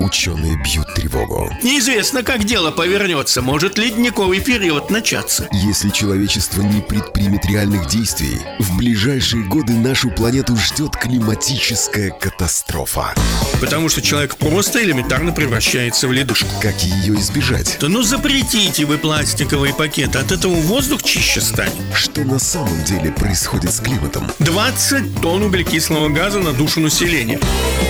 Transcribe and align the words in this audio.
Ученые 0.00 0.56
бьют 0.62 0.92
тревогу. 0.94 1.50
Неизвестно, 1.62 2.22
как 2.22 2.44
дело 2.44 2.70
повернется. 2.70 3.40
Может 3.42 3.78
ледниковый 3.78 4.40
период 4.40 4.90
начаться. 4.90 5.48
Если 5.52 5.90
человечество 5.90 6.62
не 6.62 6.80
предпримет 6.80 7.46
реальных 7.46 7.86
действий, 7.86 8.40
в 8.58 8.76
ближайшие 8.76 9.44
годы 9.44 9.72
нашу 9.72 10.10
планету 10.10 10.56
ждет 10.56 10.95
климатическая 11.06 12.10
катастрофа. 12.10 13.14
Потому 13.60 13.88
что 13.88 14.02
человек 14.02 14.36
просто 14.36 14.82
элементарно 14.82 15.30
превращается 15.30 16.08
в 16.08 16.12
ледушку. 16.12 16.48
Как 16.60 16.74
ее 16.82 17.14
избежать? 17.20 17.76
Да 17.80 17.88
ну 17.88 18.02
запретите 18.02 18.84
вы 18.84 18.98
пластиковые 18.98 19.72
пакеты, 19.72 20.18
от 20.18 20.32
этого 20.32 20.54
воздух 20.54 21.04
чище 21.04 21.40
станет. 21.40 21.74
Что 21.94 22.22
на 22.24 22.40
самом 22.40 22.82
деле 22.84 23.12
происходит 23.12 23.70
с 23.70 23.80
климатом? 23.80 24.28
20 24.40 25.20
тонн 25.20 25.44
углекислого 25.44 26.08
газа 26.08 26.40
на 26.40 26.52
душу 26.52 26.80
населения. 26.80 27.38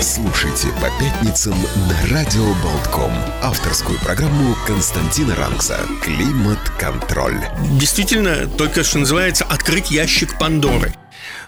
Слушайте 0.03 0.69
по 0.83 0.91
пятницам 1.03 1.55
на 1.89 2.11
Радио 2.11 2.45
Болтком. 2.63 3.13
Авторскую 3.43 3.99
программу 4.01 4.55
Константина 4.67 5.35
Ранкса 5.37 5.81
«Климат-контроль». 6.03 7.41
Действительно, 7.81 8.47
только 8.47 8.85
что 8.85 8.99
называется 8.99 9.45
«Открыть 9.45 9.91
ящик 9.91 10.39
Пандоры». 10.39 10.93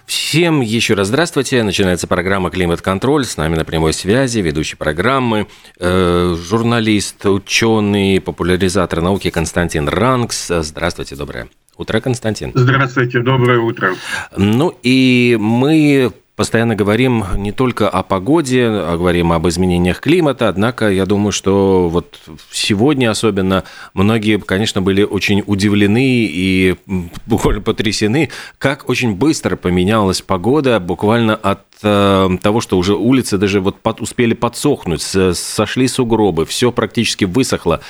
Всем 0.09 0.61
еще 0.61 0.95
раз 0.95 1.09
здравствуйте. 1.09 1.61
Начинается 1.61 2.07
программа 2.07 2.49
«Климат-контроль». 2.49 3.25
С 3.25 3.37
нами 3.37 3.55
на 3.55 3.63
прямой 3.63 3.93
связи 3.93 4.39
ведущий 4.39 4.75
программы, 4.75 5.47
э, 5.79 6.35
журналист, 6.35 7.27
ученый, 7.27 8.19
популяризатор 8.19 9.01
науки 9.01 9.29
Константин 9.29 9.87
Ранкс. 9.87 10.47
Здравствуйте, 10.61 11.15
доброе 11.15 11.47
утро, 11.77 11.99
Константин. 11.99 12.53
Здравствуйте, 12.55 13.19
доброе 13.19 13.59
утро. 13.59 13.93
Ну 14.35 14.75
и 14.81 15.37
мы 15.39 16.11
постоянно 16.39 16.73
говорим 16.73 17.25
не 17.35 17.51
только 17.51 17.89
о 17.89 18.01
погоде, 18.01 18.65
а 18.65 18.95
говорим 18.95 19.33
об 19.33 19.45
изменениях 19.49 19.99
климата, 19.99 20.47
однако 20.47 20.89
я 20.89 21.05
думаю, 21.05 21.33
что 21.33 21.89
вот 21.89 22.17
сегодня 22.49 23.11
особенно 23.11 23.65
многие, 23.93 24.39
конечно, 24.39 24.81
были 24.81 25.03
очень 25.03 25.43
удивлены 25.45 26.29
и 26.31 26.77
буквально 27.25 27.59
потрясены, 27.59 28.29
как 28.57 28.87
очень 28.87 29.15
быстро 29.15 29.57
поменялась 29.57 30.21
погода 30.21 30.79
буквально 30.79 31.35
от 31.35 31.68
э, 31.83 32.29
того, 32.41 32.61
что 32.61 32.77
уже 32.77 32.95
улицы 32.95 33.37
даже 33.37 33.59
вот 33.59 33.79
под, 33.79 34.01
успели 34.01 34.33
подсохнуть, 34.33 35.01
сошли 35.01 35.87
сугробы, 35.87 36.45
все 36.45 36.71
практически 36.71 37.25
высохло. 37.25 37.81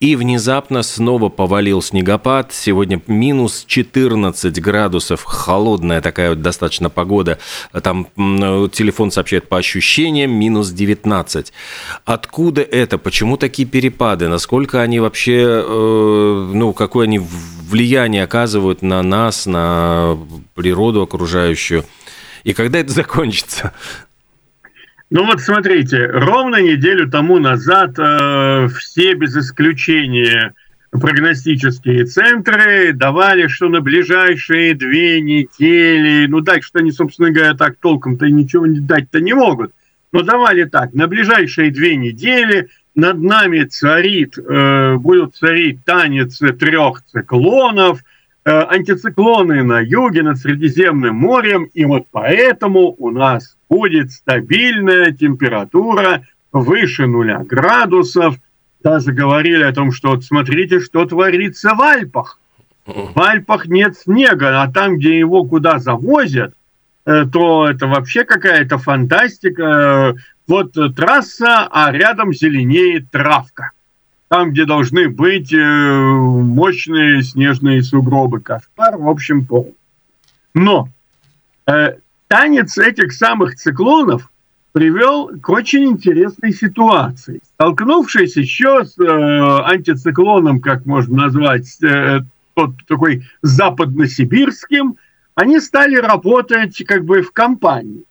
И 0.00 0.16
внезапно 0.16 0.82
снова 0.82 1.28
повалил 1.28 1.82
снегопад. 1.82 2.52
Сегодня 2.52 3.00
минус 3.06 3.64
14 3.66 4.60
градусов, 4.60 5.24
холодная 5.24 6.00
такая 6.00 6.30
вот 6.30 6.42
достаточно 6.42 6.90
погода. 6.90 7.38
Там 7.82 8.06
телефон 8.16 9.10
сообщает 9.10 9.48
по 9.48 9.58
ощущениям 9.58 10.32
минус 10.32 10.70
19. 10.70 11.52
Откуда 12.04 12.62
это? 12.62 12.98
Почему 12.98 13.36
такие 13.36 13.66
перепады? 13.66 14.28
Насколько 14.28 14.82
они 14.82 15.00
вообще, 15.00 15.64
э, 15.66 16.50
ну, 16.54 16.72
какое 16.72 17.06
они 17.06 17.20
влияние 17.20 18.24
оказывают 18.24 18.82
на 18.82 19.02
нас, 19.02 19.46
на 19.46 20.18
природу 20.54 21.02
окружающую? 21.02 21.84
И 22.46 22.54
когда 22.54 22.78
это 22.78 22.92
закончится? 22.92 23.72
Ну 25.10 25.24
вот 25.24 25.40
смотрите, 25.40 26.06
ровно 26.06 26.60
неделю 26.62 27.10
тому 27.10 27.38
назад 27.38 27.98
э, 27.98 28.68
все 28.78 29.14
без 29.14 29.36
исключения 29.36 30.54
прогностические 30.90 32.06
центры 32.06 32.92
давали, 32.92 33.48
что 33.48 33.68
на 33.68 33.80
ближайшие 33.80 34.74
две 34.74 35.20
недели, 35.20 36.26
ну 36.26 36.40
дать, 36.40 36.64
что 36.64 36.78
они, 36.78 36.90
собственно 36.90 37.30
говоря, 37.30 37.54
так 37.54 37.76
толком-то 37.76 38.28
ничего 38.30 38.66
не 38.66 38.80
дать-то 38.80 39.20
не 39.20 39.34
могут, 39.34 39.72
но 40.12 40.22
давали 40.22 40.64
так, 40.64 40.94
на 40.94 41.06
ближайшие 41.06 41.70
две 41.70 41.96
недели 41.96 42.68
над 42.94 43.20
нами 43.20 43.64
царит, 43.64 44.38
э, 44.38 44.96
будут 44.96 45.36
царить 45.36 45.84
танец 45.84 46.38
трех 46.38 47.02
циклонов– 47.12 48.04
антициклоны 48.46 49.64
на 49.64 49.80
юге, 49.80 50.22
над 50.22 50.38
Средиземным 50.38 51.16
морем, 51.16 51.64
и 51.74 51.84
вот 51.84 52.06
поэтому 52.12 52.94
у 52.98 53.10
нас 53.10 53.56
будет 53.68 54.12
стабильная 54.12 55.10
температура 55.10 56.22
выше 56.52 57.06
нуля 57.06 57.42
градусов. 57.44 58.36
Даже 58.84 59.12
говорили 59.12 59.64
о 59.64 59.72
том, 59.72 59.90
что 59.90 60.10
вот 60.10 60.24
смотрите, 60.24 60.78
что 60.78 61.04
творится 61.06 61.74
в 61.74 61.82
Альпах. 61.82 62.38
В 62.86 63.20
Альпах 63.20 63.66
нет 63.66 63.98
снега, 63.98 64.62
а 64.62 64.70
там, 64.70 64.96
где 64.96 65.18
его 65.18 65.44
куда 65.44 65.80
завозят, 65.80 66.54
э, 67.04 67.24
то 67.24 67.68
это 67.68 67.88
вообще 67.88 68.22
какая-то 68.22 68.78
фантастика. 68.78 70.14
Вот 70.46 70.76
трасса, 70.94 71.66
а 71.68 71.90
рядом 71.90 72.32
зеленеет 72.32 73.10
травка 73.10 73.72
там, 74.28 74.50
где 74.50 74.64
должны 74.64 75.08
быть 75.08 75.52
э, 75.52 75.58
мощные 75.58 77.22
снежные 77.22 77.82
сугробы. 77.82 78.40
Кошмар, 78.40 78.96
в 78.96 79.08
общем, 79.08 79.46
пол. 79.46 79.74
Но 80.54 80.88
э, 81.66 81.96
танец 82.28 82.76
этих 82.78 83.12
самых 83.12 83.56
циклонов 83.56 84.30
привел 84.72 85.30
к 85.40 85.48
очень 85.48 85.84
интересной 85.84 86.52
ситуации. 86.52 87.40
Столкнувшись 87.54 88.36
еще 88.36 88.84
с 88.84 88.98
э, 88.98 89.04
антициклоном, 89.06 90.60
как 90.60 90.86
можно 90.86 91.24
назвать, 91.24 91.82
э, 91.82 92.20
тот 92.54 92.72
такой 92.88 93.26
западносибирским, 93.42 94.96
они 95.34 95.60
стали 95.60 95.96
работать 95.96 96.82
как 96.86 97.04
бы 97.04 97.22
в 97.22 97.30
компании. 97.32 98.04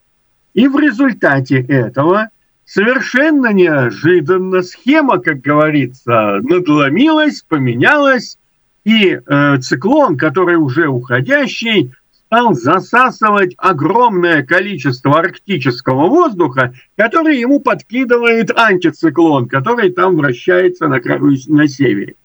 И 0.54 0.68
в 0.68 0.80
результате 0.80 1.60
этого 1.62 2.30
совершенно 2.66 3.54
неожиданно 3.54 4.62
схема, 4.64 5.20
как 5.20 5.42
говорится, 5.42 6.40
надломилась, 6.42 7.44
поменялась, 7.48 8.38
и 8.84 9.20
э, 9.26 9.58
циклон, 9.60 10.18
который 10.18 10.58
уже 10.58 10.88
уходящий, 10.88 11.92
стал 12.26 12.54
засасывать 12.54 13.54
огромное 13.58 14.44
количество 14.44 15.20
арктического 15.20 16.08
воздуха, 16.08 16.74
который 16.98 17.40
ему 17.40 17.60
подкидывает 17.60 18.52
антициклон, 18.58 19.48
который 19.48 19.92
там 19.92 20.18
вращается 20.18 20.88
на, 20.88 21.00
на 21.00 21.68
севере. 21.68 22.16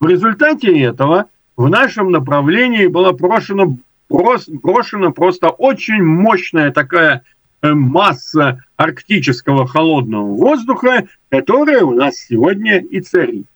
В 0.00 0.06
результате 0.06 0.78
этого 0.80 1.26
в 1.56 1.68
нашем 1.68 2.10
направлении 2.10 2.86
была 2.86 3.12
брошена, 3.12 3.76
брошена 4.08 5.10
просто 5.10 5.48
очень 5.48 6.02
мощная 6.02 6.70
такая 6.70 7.22
Э, 7.60 7.74
масса 7.74 8.62
арктического 8.78 9.66
холодного 9.66 10.34
воздуха, 10.34 11.06
которая 11.28 11.82
у 11.84 11.92
нас 11.92 12.14
сегодня 12.16 12.78
и 12.78 13.00
царит. 13.00 13.46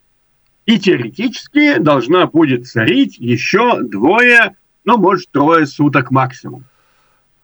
И 0.66 0.78
теоретически 0.78 1.78
должна 1.78 2.26
будет 2.26 2.66
царить 2.66 3.16
еще 3.18 3.80
двое, 3.82 4.56
ну, 4.84 4.98
может, 4.98 5.30
трое 5.30 5.66
суток 5.66 6.10
максимум. 6.10 6.64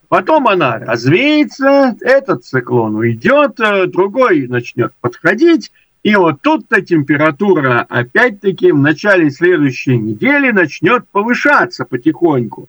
Потом 0.08 0.48
она 0.48 0.78
развеется, 0.78 1.96
этот 2.00 2.44
циклон 2.44 2.96
уйдет, 2.96 3.58
э, 3.60 3.86
другой 3.86 4.46
начнет 4.48 4.92
подходить, 5.00 5.70
и 6.02 6.14
вот 6.16 6.42
тут-то 6.42 6.82
температура 6.82 7.86
опять-таки 7.88 8.72
в 8.72 8.78
начале 8.78 9.30
следующей 9.30 9.98
недели 9.98 10.50
начнет 10.50 11.08
повышаться 11.08 11.84
потихоньку 11.84 12.68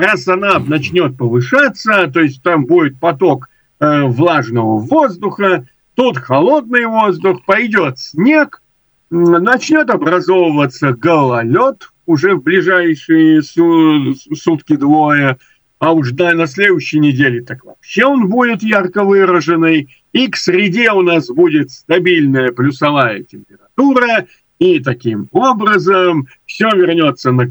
раз 0.00 0.28
она 0.28 0.58
начнет 0.58 1.16
повышаться, 1.16 2.08
то 2.12 2.20
есть 2.20 2.42
там 2.42 2.66
будет 2.66 2.98
поток 2.98 3.48
э, 3.80 4.02
влажного 4.04 4.78
воздуха, 4.78 5.66
тут 5.94 6.18
холодный 6.18 6.86
воздух, 6.86 7.44
пойдет 7.44 7.98
снег, 7.98 8.62
начнет 9.10 9.90
образовываться 9.90 10.92
гололед 10.92 11.88
уже 12.06 12.34
в 12.34 12.42
ближайшие 12.42 13.42
су- 13.42 14.14
сутки 14.34 14.76
двое, 14.76 15.38
а 15.78 15.92
уж 15.92 16.12
да, 16.12 16.32
на 16.32 16.46
следующей 16.46 16.98
неделе 16.98 17.42
так 17.42 17.64
вообще 17.64 18.04
он 18.04 18.28
будет 18.28 18.62
ярко 18.62 19.04
выраженный, 19.04 19.88
и 20.12 20.28
к 20.28 20.36
среде 20.36 20.90
у 20.92 21.02
нас 21.02 21.28
будет 21.28 21.70
стабильная 21.70 22.50
плюсовая 22.50 23.22
температура, 23.22 24.26
и 24.58 24.80
таким 24.80 25.28
образом 25.32 26.26
все 26.46 26.68
вернется 26.70 27.30
на 27.30 27.46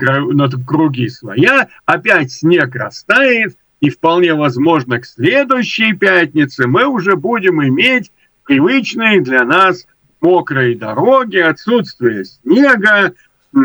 круги 0.66 1.08
своя, 1.08 1.70
опять 1.86 2.32
снег 2.32 2.76
растает, 2.76 3.56
и 3.80 3.90
вполне 3.90 4.34
возможно 4.34 5.00
к 5.00 5.06
следующей 5.06 5.94
пятнице 5.94 6.68
мы 6.68 6.86
уже 6.86 7.16
будем 7.16 7.64
иметь 7.64 8.12
привычные 8.44 9.22
для 9.22 9.44
нас 9.44 9.86
мокрые 10.22 10.76
дороги, 10.76 11.38
отсутствие 11.38 12.26
снега, 12.26 13.14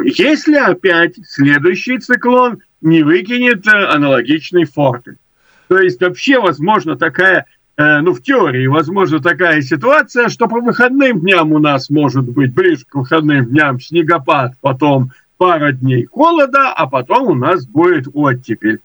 если 0.04 0.56
опять 0.56 1.14
следующий 1.26 1.98
циклон 1.98 2.62
не 2.80 3.02
выкинет 3.02 3.66
э, 3.66 3.70
аналогичный 3.70 4.64
форты. 4.64 5.16
То 5.68 5.78
есть 5.78 6.00
вообще 6.00 6.40
возможно 6.40 6.96
такая 6.96 7.46
Э, 7.76 8.00
ну, 8.00 8.12
в 8.12 8.22
теории, 8.22 8.66
возможно, 8.66 9.20
такая 9.20 9.62
ситуация, 9.62 10.28
что 10.28 10.46
по 10.46 10.60
выходным 10.60 11.20
дням 11.20 11.52
у 11.52 11.58
нас 11.58 11.88
может 11.88 12.24
быть 12.24 12.52
ближе 12.52 12.84
к 12.86 12.94
выходным 12.94 13.46
дням 13.46 13.80
снегопад, 13.80 14.52
потом 14.60 15.12
пара 15.38 15.72
дней 15.72 16.04
холода, 16.04 16.72
а 16.72 16.86
потом 16.86 17.28
у 17.28 17.34
нас 17.34 17.66
будет 17.66 18.08
оттепель 18.12 18.80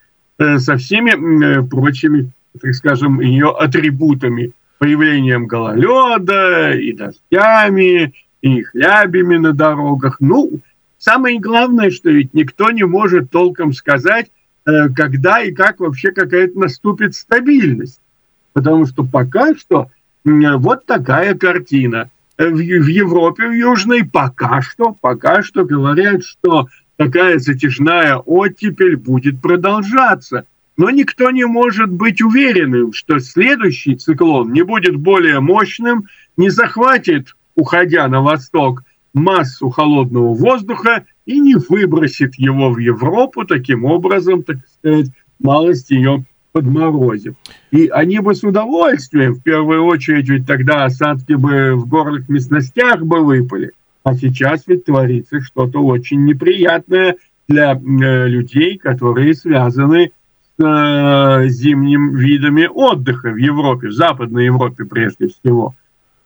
со 0.60 0.78
всеми 0.78 1.12
э, 1.12 1.64
прочими, 1.64 2.32
так 2.62 2.74
скажем, 2.76 3.20
ее 3.22 3.50
атрибутами. 3.50 4.52
появлением 4.78 5.48
гололеда 5.48 6.74
и 6.74 6.94
дождями, 6.94 8.14
и 8.42 8.62
хлябями 8.62 9.38
на 9.38 9.54
дорогах. 9.54 10.18
Ну, 10.20 10.60
самое 11.00 11.40
главное, 11.40 11.90
что 11.90 12.12
ведь 12.12 12.36
никто 12.36 12.70
не 12.70 12.84
может 12.84 13.32
толком 13.32 13.74
сказать, 13.74 14.28
э, 14.68 14.90
когда 14.90 15.42
и 15.42 15.52
как 15.52 15.80
вообще 15.80 16.12
какая-то 16.12 16.60
наступит 16.60 17.16
стабильность. 17.16 18.00
Потому 18.54 18.86
что 18.86 19.04
пока 19.04 19.56
что 19.56 19.90
вот 20.24 20.86
такая 20.86 21.36
картина. 21.36 22.10
В 22.38 22.60
Европе, 22.60 23.48
в 23.48 23.52
Южной, 23.52 24.04
пока 24.06 24.62
что, 24.62 24.96
пока 25.02 25.42
что 25.42 25.66
говорят, 25.66 26.24
что 26.24 26.68
такая 26.98 27.40
затяжная 27.40 28.18
оттепель 28.18 28.98
будет 28.98 29.42
продолжаться. 29.42 30.46
Но 30.76 30.92
никто 30.92 31.32
не 31.32 31.46
может 31.46 31.90
быть 31.90 32.22
уверенным, 32.22 32.94
что 32.94 33.20
следующий 33.20 33.96
циклон 33.96 34.52
не 34.52 34.64
будет 34.64 34.96
более 34.96 35.40
мощным, 35.40 36.08
не 36.36 36.50
захватит, 36.50 37.36
уходя 37.56 38.08
на 38.08 38.22
восток, 38.22 38.84
массу 39.14 39.70
холодного 39.70 40.36
воздуха 40.36 41.06
и 41.26 41.40
не 41.40 41.56
выбросит 41.56 42.36
его 42.36 42.70
в 42.72 42.78
Европу, 42.78 43.46
таким 43.46 43.86
образом, 43.86 44.44
так 44.44 44.58
сказать, 44.80 45.08
малость 45.40 45.90
ее 45.90 46.26
подморозив. 46.52 47.36
И 47.72 47.88
они 47.88 48.20
бы 48.20 48.36
с 48.36 48.44
удовольствием, 48.44 49.34
в 49.34 49.44
первую 49.44 49.84
очередь, 49.86 50.30
ведь 50.30 50.46
тогда 50.46 50.86
осадки 50.86 51.34
бы 51.34 51.76
в 51.76 51.88
горных 51.88 52.30
местностях 52.30 53.02
бы 53.02 53.24
выпали. 53.24 53.72
А 54.08 54.16
сейчас 54.16 54.64
ведь 54.68 54.86
творится 54.86 55.42
что-то 55.42 55.84
очень 55.84 56.24
неприятное 56.24 57.18
для 57.50 57.74
э, 57.74 58.28
людей, 58.30 58.78
которые 58.78 59.34
связаны 59.34 60.14
с 60.58 60.64
э, 60.64 61.50
зимним 61.50 62.16
видами 62.16 62.70
отдыха 62.74 63.32
в 63.32 63.36
Европе, 63.36 63.90
в 63.90 63.92
Западной 63.92 64.46
Европе 64.46 64.86
прежде 64.86 65.28
всего. 65.28 65.76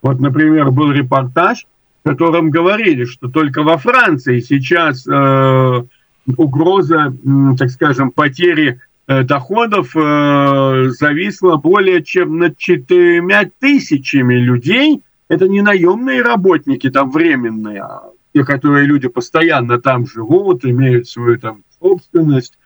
Вот, 0.03 0.19
например, 0.19 0.69
был 0.69 0.91
репортаж, 0.91 1.65
в 2.03 2.09
котором 2.09 2.51
говорили, 2.51 3.05
что 3.05 3.29
только 3.29 3.63
во 3.63 3.79
Франции 3.79 4.41
сейчас 4.41 5.07
э, 5.07 5.83
угроза, 6.37 7.11
э, 7.11 7.57
так 7.57 7.71
скажем, 7.71 8.11
потери 8.11 8.79
э, 9.07 9.23
доходов 9.23 9.95
э, 9.95 10.89
зависла 10.89 11.55
более 11.55 12.03
чем 12.03 12.37
над 12.37 12.59
четырьмя 12.59 13.49
тысячами 13.59 14.35
людей– 14.35 15.01
это 15.31 15.47
не 15.47 15.61
наемные 15.61 16.21
работники 16.21 16.89
там 16.89 17.09
временные, 17.09 17.81
а 17.83 18.03
те, 18.33 18.43
которые 18.43 18.85
люди 18.85 19.07
постоянно 19.07 19.79
там 19.79 20.05
живут, 20.05 20.65
имеют 20.65 21.07
свою 21.07 21.39
там 21.39 21.63
собственность 21.79 22.57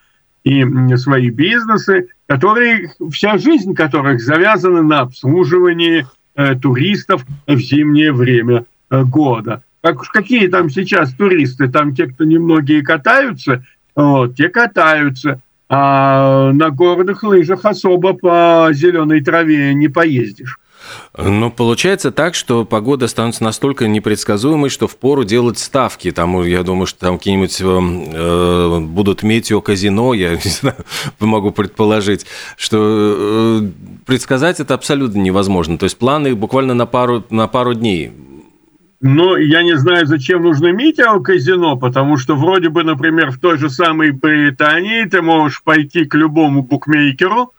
и 0.43 0.65
свои 0.97 1.29
бизнесы, 1.29 2.07
которые, 2.25 2.91
вся 3.11 3.37
жизнь 3.37 3.75
которых 3.75 4.19
завязана 4.19 4.81
на 4.81 5.01
обслуживании 5.01 6.07
э, 6.35 6.55
туристов 6.55 7.23
в 7.45 7.57
зимнее 7.59 8.11
время 8.11 8.65
э, 8.89 9.03
года. 9.03 9.61
Как, 9.81 10.01
какие 10.01 10.47
там 10.47 10.71
сейчас 10.71 11.13
туристы? 11.13 11.69
Там 11.69 11.93
те, 11.93 12.07
кто 12.07 12.23
немногие 12.23 12.81
катаются, 12.81 13.63
вот, 13.95 14.37
те 14.37 14.49
катаются, 14.49 15.39
а 15.69 16.51
на 16.51 16.71
горных 16.71 17.21
лыжах 17.21 17.63
особо 17.63 18.13
по 18.13 18.69
зеленой 18.71 19.21
траве 19.21 19.75
не 19.75 19.87
поездишь. 19.87 20.57
Но 21.17 21.49
получается 21.49 22.11
так, 22.11 22.35
что 22.35 22.65
погода 22.65 23.07
становится 23.07 23.43
настолько 23.43 23.87
непредсказуемой, 23.87 24.69
что 24.69 24.87
впору 24.87 25.23
делать 25.23 25.57
ставки. 25.57 26.11
Там, 26.11 26.43
я 26.43 26.63
думаю, 26.63 26.87
что 26.87 26.99
там 26.99 27.17
какие-нибудь 27.17 27.61
э, 27.61 28.79
будут 28.81 29.23
метеоказино, 29.23 30.13
я 30.13 30.31
не 30.35 30.51
знаю, 30.51 30.77
могу 31.19 31.51
предположить, 31.51 32.25
что 32.57 33.61
э, 33.61 33.69
предсказать 34.05 34.59
это 34.59 34.73
абсолютно 34.73 35.19
невозможно. 35.19 35.77
То 35.77 35.85
есть 35.85 35.97
планы 35.97 36.35
буквально 36.35 36.73
на 36.73 36.85
пару, 36.85 37.23
на 37.29 37.47
пару 37.47 37.73
дней. 37.73 38.11
Но 39.01 39.37
я 39.37 39.61
не 39.61 39.77
знаю, 39.77 40.07
зачем 40.07 40.41
нужно 40.41 40.71
метеоказино, 40.71 41.75
потому 41.75 42.17
что 42.17 42.35
вроде 42.35 42.69
бы, 42.69 42.83
например, 42.83 43.31
в 43.31 43.39
той 43.39 43.57
же 43.57 43.69
самой 43.69 44.11
Британии 44.11 45.05
ты 45.05 45.21
можешь 45.21 45.61
пойти 45.63 46.05
к 46.05 46.15
любому 46.15 46.63
букмекеру, 46.63 47.51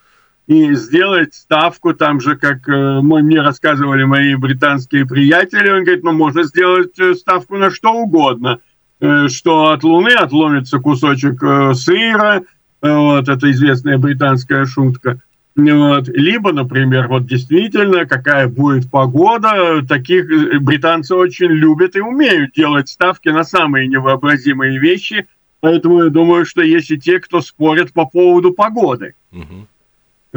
и 0.47 0.75
сделать 0.75 1.35
ставку 1.35 1.93
там 1.93 2.21
же, 2.21 2.37
как 2.37 2.69
э, 2.69 3.01
мне 3.01 3.41
рассказывали 3.41 4.05
мои 4.05 4.37
британские 4.37 5.05
приятели, 5.05 5.71
он 5.71 5.83
говорит, 5.85 6.05
ну, 6.05 6.13
можно 6.13 6.45
сделать 6.45 6.99
э, 6.99 7.15
ставку 7.15 7.57
на 7.57 7.71
что 7.71 7.93
угодно, 7.93 8.61
э, 9.01 9.29
что 9.29 9.71
от 9.71 9.83
Луны 9.83 10.11
отломится 10.11 10.79
кусочек 10.79 11.41
сыра, 11.75 12.43
вот, 12.81 13.29
это 13.29 13.51
известная 13.51 13.99
британская 13.99 14.65
шутка, 14.67 15.21
вот. 15.57 16.07
Либо, 16.09 16.53
например, 16.53 17.09
вот 17.09 17.27
действительно, 17.27 18.05
какая 18.05 18.47
будет 18.47 18.91
погода, 18.91 19.83
таких 19.89 20.27
британцы 20.61 21.15
очень 21.15 21.51
любят 21.51 21.97
и 21.97 22.01
умеют 22.01 22.53
делать 22.53 22.89
ставки 22.89 23.31
на 23.31 23.43
самые 23.43 23.89
невообразимые 23.89 24.79
вещи, 24.79 25.27
поэтому 25.61 26.05
я 26.05 26.11
думаю, 26.11 26.45
что 26.45 26.63
есть 26.63 26.91
и 26.91 27.01
те, 27.01 27.19
кто 27.19 27.41
спорят 27.41 27.93
по 27.93 28.05
поводу 28.05 28.53
погоды. 28.53 29.15
Угу. 29.33 29.67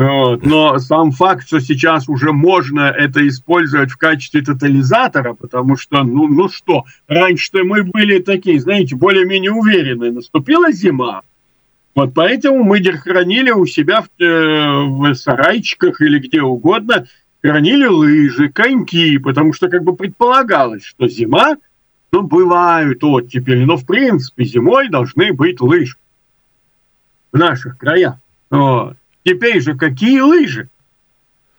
Но 0.02 0.80
сам 0.80 1.12
факт, 1.12 1.46
что 1.46 1.60
сейчас 1.60 2.08
уже 2.08 2.32
можно 2.32 2.82
это 2.82 3.28
использовать 3.28 3.92
в 3.92 3.98
качестве 3.98 4.42
тотализатора, 4.42 5.34
потому 5.34 5.76
что, 5.76 6.04
ну, 6.04 6.30
ну 6.30 6.48
что, 6.48 6.86
раньше-то 7.10 7.66
мы 7.66 7.84
были 7.84 8.20
такие, 8.20 8.62
знаете, 8.62 8.96
более-менее 8.96 9.52
уверенные. 9.52 10.14
Наступила 10.14 10.72
зима, 10.72 11.24
вот 11.96 12.14
поэтому 12.14 12.64
мы 12.64 12.82
хранили 12.82 13.52
у 13.52 13.66
себя 13.66 14.02
в, 14.04 14.24
э, 14.24 14.84
в 14.86 15.14
сарайчиках 15.16 16.00
или 16.00 16.20
где 16.20 16.42
угодно, 16.42 17.06
хранили 17.42 17.86
лыжи, 17.86 18.48
коньки, 18.48 19.18
потому 19.18 19.52
что 19.52 19.68
как 19.68 19.84
бы 19.84 19.94
предполагалось, 19.94 20.86
что 20.86 21.10
зима, 21.10 21.58
ну, 22.14 22.22
бывают 22.22 23.04
оттепели, 23.04 23.66
но 23.66 23.76
в 23.76 23.86
принципе 23.86 24.46
зимой 24.46 24.88
должны 24.88 25.34
быть 25.34 25.60
лыжи 25.60 25.98
в 27.34 27.38
наших 27.38 27.78
краях. 27.78 28.16
Вот. 28.50 28.96
Теперь 29.24 29.62
же 29.62 29.76
какие 29.76 30.20
лыжи? 30.20 30.70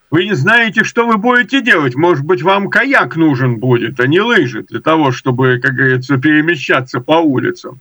Вы 0.09 0.25
не 0.25 0.35
знаете, 0.35 0.83
что 0.83 1.07
вы 1.07 1.17
будете 1.17 1.61
делать. 1.61 1.95
Может 1.95 2.25
быть, 2.25 2.41
вам 2.41 2.69
каяк 2.69 3.15
нужен 3.15 3.57
будет, 3.57 3.99
а 3.99 4.07
не 4.07 4.19
лыжи, 4.19 4.63
для 4.63 4.81
того, 4.81 5.11
чтобы, 5.11 5.59
как 5.63 5.73
говорится, 5.73 6.17
перемещаться 6.17 6.99
по 6.99 7.13
улицам. 7.13 7.79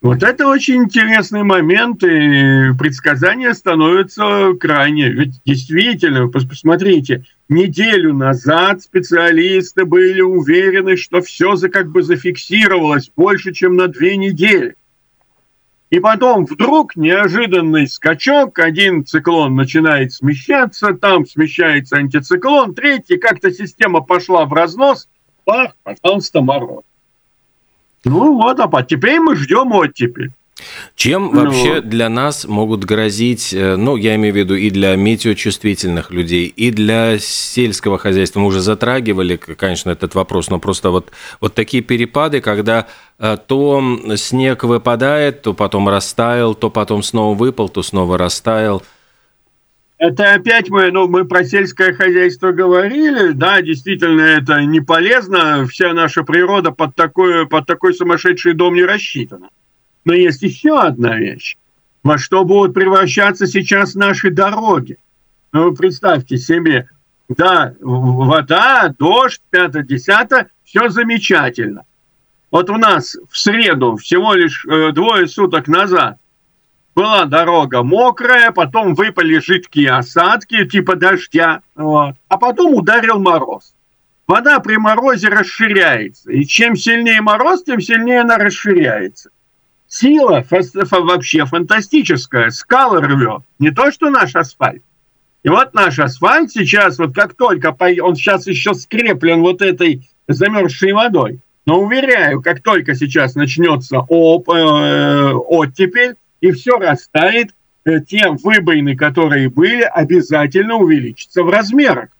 Вот 0.00 0.22
это 0.22 0.46
очень 0.46 0.84
интересный 0.84 1.42
момент, 1.42 2.04
и 2.04 2.72
предсказания 2.78 3.52
становятся 3.54 4.52
крайне. 4.54 5.10
Ведь 5.10 5.40
действительно, 5.44 6.28
посмотрите, 6.28 7.24
неделю 7.48 8.14
назад 8.14 8.82
специалисты 8.82 9.84
были 9.84 10.20
уверены, 10.20 10.96
что 10.96 11.20
все 11.20 11.56
за 11.56 11.68
как 11.68 11.90
бы 11.90 12.04
зафиксировалось 12.04 13.10
больше, 13.16 13.52
чем 13.52 13.74
на 13.74 13.88
две 13.88 14.16
недели. 14.16 14.76
И 15.90 16.00
потом 16.00 16.44
вдруг 16.44 16.96
неожиданный 16.96 17.88
скачок, 17.88 18.58
один 18.58 19.06
циклон 19.06 19.54
начинает 19.54 20.12
смещаться, 20.12 20.92
там 20.92 21.24
смещается 21.26 21.96
антициклон, 21.96 22.74
третий, 22.74 23.16
как-то 23.16 23.50
система 23.50 24.02
пошла 24.02 24.44
в 24.44 24.52
разнос, 24.52 25.08
бах, 25.46 25.74
пожалуйста, 25.82 26.42
мороз. 26.42 26.84
Ну 28.04 28.34
вот, 28.36 28.60
а 28.60 28.82
теперь 28.82 29.18
мы 29.18 29.34
ждем 29.34 29.72
оттепель. 29.72 30.32
Чем 30.96 31.30
ну, 31.32 31.44
вообще 31.44 31.80
для 31.80 32.08
нас 32.08 32.44
могут 32.44 32.84
грозить, 32.84 33.52
э, 33.52 33.76
ну, 33.76 33.96
я 33.96 34.16
имею 34.16 34.34
в 34.34 34.36
виду 34.36 34.54
и 34.54 34.70
для 34.70 34.96
метеочувствительных 34.96 36.10
людей, 36.10 36.46
и 36.46 36.70
для 36.70 37.18
сельского 37.18 37.98
хозяйства? 37.98 38.40
Мы 38.40 38.46
уже 38.46 38.60
затрагивали, 38.60 39.36
конечно, 39.36 39.90
этот 39.90 40.14
вопрос, 40.14 40.50
но 40.50 40.58
просто 40.58 40.90
вот, 40.90 41.10
вот 41.40 41.54
такие 41.54 41.82
перепады, 41.82 42.40
когда 42.40 42.86
э, 43.18 43.36
то 43.46 43.82
снег 44.16 44.64
выпадает, 44.64 45.42
то 45.42 45.54
потом 45.54 45.88
растаял, 45.88 46.54
то 46.54 46.70
потом 46.70 47.02
снова 47.02 47.36
выпал, 47.36 47.68
то 47.68 47.82
снова 47.82 48.18
растаял. 48.18 48.82
Это 49.98 50.34
опять 50.34 50.70
мы, 50.70 50.92
ну, 50.92 51.08
мы 51.08 51.24
про 51.24 51.44
сельское 51.44 51.92
хозяйство 51.92 52.52
говорили, 52.52 53.32
да, 53.32 53.60
действительно, 53.62 54.22
это 54.22 54.62
не 54.62 54.80
полезно, 54.80 55.66
вся 55.66 55.92
наша 55.92 56.22
природа 56.22 56.70
под 56.70 56.94
такой, 56.94 57.48
под 57.48 57.66
такой 57.66 57.94
сумасшедший 57.94 58.54
дом 58.54 58.74
не 58.74 58.84
рассчитана. 58.84 59.48
Но 60.08 60.14
есть 60.14 60.40
еще 60.40 60.80
одна 60.80 61.18
вещь. 61.18 61.58
Во 62.02 62.16
что 62.16 62.42
будут 62.44 62.72
превращаться 62.72 63.46
сейчас 63.46 63.94
наши 63.94 64.30
дороги? 64.30 64.96
Ну, 65.52 65.74
представьте 65.76 66.38
себе, 66.38 66.88
да, 67.28 67.74
вода, 67.82 68.94
дождь, 68.98 69.42
пятое-десятое, 69.50 70.48
все 70.64 70.88
замечательно. 70.88 71.84
Вот 72.50 72.70
у 72.70 72.78
нас 72.78 73.18
в 73.30 73.36
среду, 73.36 73.96
всего 73.96 74.32
лишь 74.32 74.64
э, 74.64 74.92
двое 74.92 75.28
суток 75.28 75.68
назад, 75.68 76.16
была 76.94 77.26
дорога 77.26 77.82
мокрая, 77.82 78.50
потом 78.50 78.94
выпали 78.94 79.38
жидкие 79.40 79.90
осадки, 79.90 80.64
типа 80.64 80.96
дождя, 80.96 81.60
вот, 81.74 82.14
а 82.28 82.38
потом 82.38 82.72
ударил 82.72 83.18
мороз. 83.18 83.74
Вода 84.26 84.58
при 84.60 84.76
морозе 84.76 85.28
расширяется, 85.28 86.32
и 86.32 86.46
чем 86.46 86.76
сильнее 86.76 87.20
мороз, 87.20 87.62
тем 87.62 87.82
сильнее 87.82 88.22
она 88.22 88.38
расширяется. 88.38 89.28
Сила 89.88 90.44
вообще 90.50 91.46
фантастическая. 91.46 92.50
Скалы 92.50 93.00
рвет. 93.00 93.42
Не 93.58 93.70
то, 93.70 93.90
что 93.90 94.10
наш 94.10 94.36
асфальт. 94.36 94.82
И 95.42 95.48
вот 95.48 95.72
наш 95.72 95.98
асфальт 95.98 96.50
сейчас, 96.50 96.98
вот 96.98 97.14
как 97.14 97.34
только, 97.34 97.74
он 98.02 98.14
сейчас 98.14 98.46
еще 98.46 98.74
скреплен 98.74 99.40
вот 99.40 99.62
этой 99.62 100.08
замерзшей 100.26 100.92
водой, 100.92 101.40
но 101.64 101.80
уверяю, 101.80 102.42
как 102.42 102.62
только 102.62 102.94
сейчас 102.94 103.34
начнется 103.34 104.00
оп, 104.00 104.50
э, 104.50 105.32
оттепель, 105.32 106.16
и 106.40 106.50
все 106.50 106.78
растает, 106.78 107.54
э, 107.84 108.00
те 108.00 108.28
выбоины, 108.30 108.94
которые 108.94 109.48
были, 109.48 109.82
обязательно 109.82 110.76
увеличатся 110.76 111.42
в 111.42 111.48
размерах. 111.48 112.10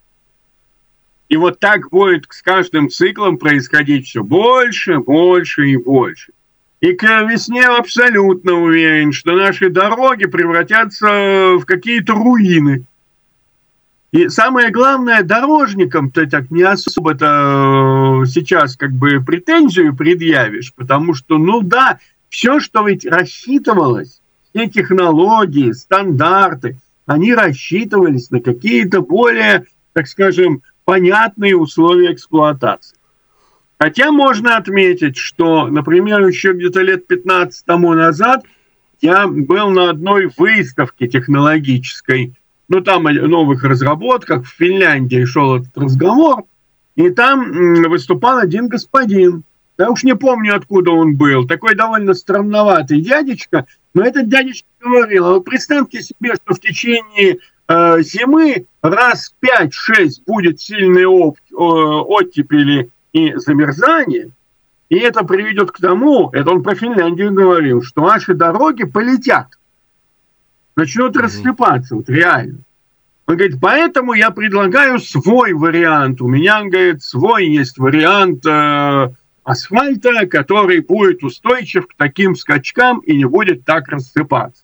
И 1.28 1.37
вот 1.37 1.60
так 1.60 1.90
будет 1.90 2.25
с 2.30 2.40
каждым 2.40 2.88
циклом 2.88 3.37
происходить 3.37 4.06
все 4.06 4.22
больше, 4.22 4.98
больше 5.00 5.68
и 5.68 5.76
больше. 5.76 6.32
И 6.80 6.92
к 6.92 7.02
весне 7.25 7.64
абсолютно 7.64 8.52
уверен, 8.52 9.12
что 9.12 9.32
наши 9.35 9.68
дороги 9.68 10.26
превратятся 10.26 11.56
в 11.56 11.64
какие-то 11.64 12.14
руины. 12.14 12.85
И 14.12 14.28
самое 14.28 14.70
главное, 14.70 15.23
дорожникам-то 15.23 16.26
так 16.30 16.50
не 16.50 16.62
особо-то 16.62 18.23
э, 18.23 18.26
сейчас 18.26 18.76
как 18.76 18.92
бы 18.92 19.23
претензию 19.23 19.94
предъявишь, 19.94 20.73
потому 20.75 21.14
что, 21.14 21.37
ну 21.37 21.61
да, 21.61 21.99
все, 22.30 22.61
что 22.61 22.87
ведь 22.87 23.04
рассчитывалось, 23.04 24.23
все 24.50 24.68
технологии, 24.68 25.73
стандарты, 25.73 26.78
они 27.06 27.35
рассчитывались 27.35 28.30
на 28.30 28.40
какие-то 28.40 29.02
более, 29.02 29.66
так 29.92 30.06
скажем, 30.06 30.62
понятные 30.85 31.56
условия 31.56 32.12
эксплуатации. 32.12 32.98
Хотя 33.78 34.11
можно 34.11 34.56
отметить, 34.56 35.16
что, 35.16 35.68
например, 35.68 36.26
еще 36.26 36.52
где-то 36.52 36.80
лет 36.80 37.06
15 37.06 37.64
тому 37.64 37.94
назад 37.94 38.44
я 39.00 39.28
был 39.28 39.70
на 39.70 39.90
одной 39.90 40.30
выставке 40.37 41.06
технологической, 41.06 42.35
ну 42.68 42.80
там 42.80 43.06
о 43.06 43.12
новых 43.12 43.62
разработках, 43.62 44.44
в 44.44 44.56
Финляндии 44.56 45.25
шел 45.25 45.56
этот 45.56 45.76
разговор, 45.78 46.42
и 46.97 47.11
там 47.11 47.75
выступал 47.85 48.38
один 48.38 48.66
господин, 48.66 49.44
я 49.78 49.90
уж 49.90 50.02
не 50.02 50.16
помню, 50.16 50.56
откуда 50.56 50.90
он 50.90 51.16
был, 51.16 51.47
такой 51.47 51.76
довольно 51.76 52.14
странноватый 52.14 53.00
дядечка, 53.00 53.66
но 53.94 54.02
этот 54.02 54.28
дядечка 54.28 54.66
говорил, 54.80 55.25
а 55.25 55.32
вы 55.35 55.40
представьте 55.40 56.02
себе, 56.02 56.35
что 56.35 56.54
в 56.54 56.61
течение 56.61 57.38
э, 57.68 58.02
зимы 58.02 58.66
раз 58.82 59.32
5-6 59.40 60.23
будет 60.26 60.61
сильные 60.61 61.06
оп, 61.06 61.38
э, 61.52 61.54
и 63.12 63.35
замерзание, 63.35 64.31
и 64.88 64.97
это 64.97 65.25
приведет 65.25 65.71
к 65.71 65.79
тому, 65.79 66.31
это 66.33 66.50
он 66.50 66.62
про 66.62 66.75
Финляндию 66.75 67.33
говорил, 67.33 67.83
что 67.83 68.07
наши 68.07 68.35
дороги 68.35 68.85
полетят, 68.85 69.49
начнут 70.77 71.17
mm-hmm. 71.17 71.21
рассыпаться, 71.21 71.97
вот 71.97 72.09
реально. 72.09 72.59
Он 73.27 73.37
говорит, 73.37 73.59
поэтому 73.61 74.15
я 74.15 74.31
предлагаю 74.31 74.99
свой 74.99 75.53
вариант. 75.53 76.23
У 76.23 76.29
меня, 76.29 76.62
он 76.62 76.71
говорит, 76.71 77.03
свой 77.03 77.47
есть 77.47 77.77
вариант 77.77 78.47
э, 78.47 79.11
асфальта, 79.45 80.27
который 80.27 80.81
будет 80.81 81.23
устойчив 81.23 81.87
к 81.87 81.95
таким 81.95 82.35
скачкам 82.35 83.00
и 83.00 83.15
не 83.15 83.27
будет 83.27 83.67
так 83.67 83.88
рассыпаться. 83.88 84.62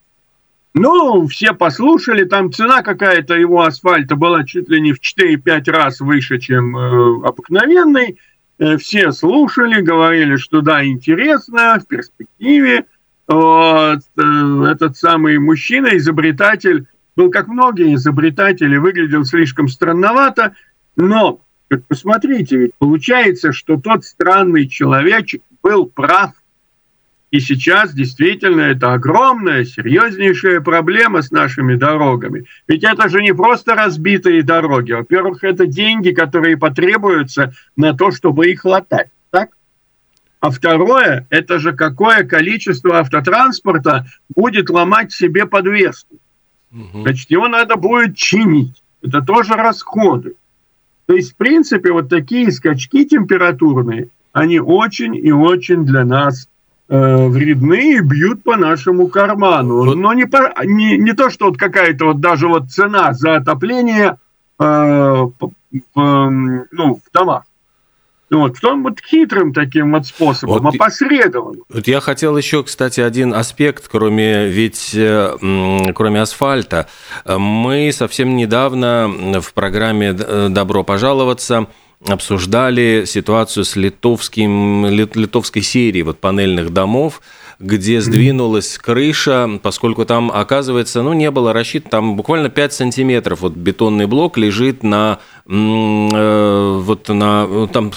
Ну, 0.72 1.26
все 1.28 1.52
послушали, 1.52 2.24
там 2.24 2.52
цена 2.52 2.82
какая-то 2.82 3.34
его 3.34 3.62
асфальта 3.62 4.16
была 4.16 4.44
чуть 4.44 4.68
ли 4.70 4.80
не 4.80 4.92
в 4.92 4.98
4-5 4.98 5.70
раз 5.70 6.00
выше, 6.00 6.38
чем 6.38 6.76
э, 6.76 7.26
обыкновенный. 7.26 8.18
Э, 8.58 8.76
все 8.76 9.10
слушали, 9.12 9.80
говорили, 9.80 10.36
что 10.36 10.60
да, 10.60 10.84
интересно, 10.84 11.78
в 11.80 11.86
перспективе. 11.86 12.86
Вот, 13.26 14.00
э, 14.16 14.64
этот 14.70 14.96
самый 14.96 15.38
мужчина, 15.38 15.96
изобретатель, 15.96 16.86
был 17.16 17.30
как 17.30 17.48
многие 17.48 17.94
изобретатели, 17.94 18.76
выглядел 18.76 19.24
слишком 19.24 19.68
странновато, 19.68 20.54
но 20.96 21.40
посмотрите, 21.88 22.58
ведь 22.58 22.74
получается, 22.78 23.52
что 23.52 23.80
тот 23.80 24.04
странный 24.04 24.68
человечек 24.68 25.42
был 25.62 25.86
прав 25.86 26.32
и 27.34 27.40
сейчас 27.40 27.92
действительно 27.92 28.60
это 28.60 28.92
огромная, 28.92 29.64
серьезнейшая 29.64 30.60
проблема 30.60 31.20
с 31.20 31.32
нашими 31.32 31.74
дорогами. 31.74 32.44
Ведь 32.68 32.84
это 32.84 33.08
же 33.08 33.22
не 33.22 33.34
просто 33.34 33.74
разбитые 33.74 34.44
дороги. 34.44 34.92
Во-первых, 34.92 35.42
это 35.42 35.66
деньги, 35.66 36.10
которые 36.10 36.56
потребуются 36.56 37.52
на 37.74 37.92
то, 37.92 38.12
чтобы 38.12 38.52
их 38.52 38.64
латать. 38.64 39.08
Так? 39.32 39.48
А 40.38 40.50
второе, 40.50 41.26
это 41.28 41.58
же 41.58 41.72
какое 41.72 42.22
количество 42.22 43.00
автотранспорта 43.00 44.06
будет 44.36 44.70
ломать 44.70 45.10
себе 45.10 45.46
подвеску. 45.46 46.14
Угу. 46.70 47.02
Значит, 47.02 47.32
его 47.32 47.48
надо 47.48 47.74
будет 47.74 48.16
чинить. 48.16 48.80
Это 49.02 49.22
тоже 49.22 49.54
расходы. 49.54 50.36
То 51.06 51.16
есть, 51.16 51.32
в 51.32 51.36
принципе, 51.36 51.90
вот 51.90 52.08
такие 52.08 52.52
скачки 52.52 53.04
температурные, 53.04 54.10
они 54.32 54.60
очень 54.60 55.16
и 55.16 55.32
очень 55.32 55.84
для 55.84 56.04
нас 56.04 56.48
э, 56.88 57.26
вредны 57.28 57.96
и 57.96 58.00
бьют 58.00 58.42
по 58.42 58.56
нашему 58.56 59.08
карману. 59.08 59.84
Вот. 59.84 59.94
Но 59.96 60.12
не, 60.12 60.26
по, 60.26 60.52
не, 60.64 60.96
не 60.98 61.12
то, 61.12 61.30
что 61.30 61.46
вот 61.46 61.58
какая-то 61.58 62.06
вот 62.06 62.20
даже 62.20 62.48
вот 62.48 62.70
цена 62.70 63.12
за 63.12 63.36
отопление 63.36 64.18
э, 64.58 64.64
в, 64.64 65.52
ну, 65.94 67.00
в 67.04 67.12
домах. 67.12 67.44
Ну 68.30 68.40
вот, 68.40 68.56
в 68.56 68.60
том 68.60 68.82
вот 68.82 69.00
хитрым 69.00 69.52
таким 69.52 69.92
вот 69.92 70.06
способом, 70.06 70.62
вот, 70.62 70.74
опосредованным. 70.74 71.62
Вот 71.68 71.86
я 71.86 72.00
хотел 72.00 72.36
еще, 72.36 72.64
кстати, 72.64 73.00
один 73.00 73.34
аспект, 73.34 73.86
кроме 73.86 74.48
ведь 74.48 74.92
э, 74.94 75.36
кроме 75.94 76.22
асфальта. 76.22 76.88
Мы 77.26 77.92
совсем 77.92 78.34
недавно 78.34 79.40
в 79.40 79.52
программе 79.52 80.12
«Добро 80.12 80.82
пожаловаться» 80.82 81.68
обсуждали 82.06 83.04
ситуацию 83.06 83.64
с 83.64 83.76
литовским, 83.76 84.86
литовской 84.86 85.62
серией 85.62 86.02
вот 86.02 86.18
панельных 86.18 86.70
домов, 86.70 87.20
где 87.58 88.00
сдвинулась 88.00 88.78
крыша, 88.78 89.58
поскольку 89.62 90.04
там, 90.04 90.30
оказывается, 90.30 91.02
ну, 91.02 91.12
не 91.12 91.30
было 91.30 91.52
рассчитано, 91.52 91.90
там 91.90 92.16
буквально 92.16 92.48
5 92.48 92.72
сантиметров 92.72 93.40
вот 93.40 93.52
бетонный 93.54 94.06
блок 94.06 94.36
лежит 94.36 94.82
на, 94.82 95.18
э, 95.46 96.80
вот 96.82 97.08
на, 97.08 97.46
ну, 97.46 97.66
там 97.66 97.92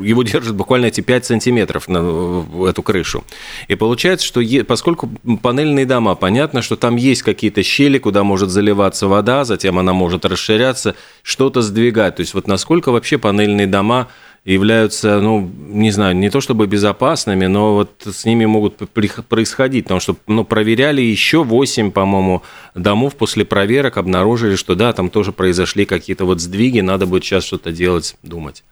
его 0.00 0.22
держит 0.22 0.54
буквально 0.54 0.86
эти 0.86 1.00
5 1.00 1.26
сантиметров 1.26 1.88
на 1.88 2.44
эту 2.68 2.82
крышу. 2.82 3.24
И 3.68 3.74
получается, 3.74 4.26
что 4.26 4.40
е, 4.40 4.64
поскольку 4.64 5.10
панельные 5.42 5.86
дома, 5.86 6.14
понятно, 6.14 6.62
что 6.62 6.76
там 6.76 6.96
есть 6.96 7.22
какие-то 7.22 7.62
щели, 7.62 7.98
куда 7.98 8.24
может 8.24 8.50
заливаться 8.50 9.08
вода, 9.08 9.44
затем 9.44 9.78
она 9.78 9.92
может 9.92 10.24
расширяться, 10.24 10.94
что-то 11.22 11.62
сдвигать. 11.62 12.16
То 12.16 12.20
есть 12.20 12.34
вот 12.34 12.46
насколько 12.46 12.90
вообще 12.90 13.18
панельные 13.18 13.66
дома 13.66 14.08
являются, 14.44 15.20
ну, 15.20 15.50
не 15.56 15.90
знаю, 15.90 16.14
не 16.16 16.28
то 16.28 16.40
чтобы 16.40 16.66
безопасными, 16.66 17.46
но 17.46 17.74
вот 17.74 18.02
с 18.04 18.26
ними 18.26 18.44
могут 18.44 18.76
происходить, 18.90 19.84
потому 19.84 20.00
что, 20.00 20.16
ну, 20.26 20.44
проверяли 20.44 21.00
еще 21.00 21.42
8, 21.42 21.90
по-моему, 21.90 22.42
домов 22.74 23.16
после 23.16 23.46
проверок, 23.46 23.96
обнаружили, 23.96 24.56
что 24.56 24.74
да, 24.74 24.92
там 24.92 25.08
тоже 25.08 25.32
произошли 25.32 25.86
какие-то 25.86 26.26
вот 26.26 26.40
сдвиги, 26.40 26.80
надо 26.80 27.06
будет 27.06 27.24
сейчас 27.24 27.44
что-то 27.44 27.72
делать, 27.72 28.16
думать. 28.22 28.64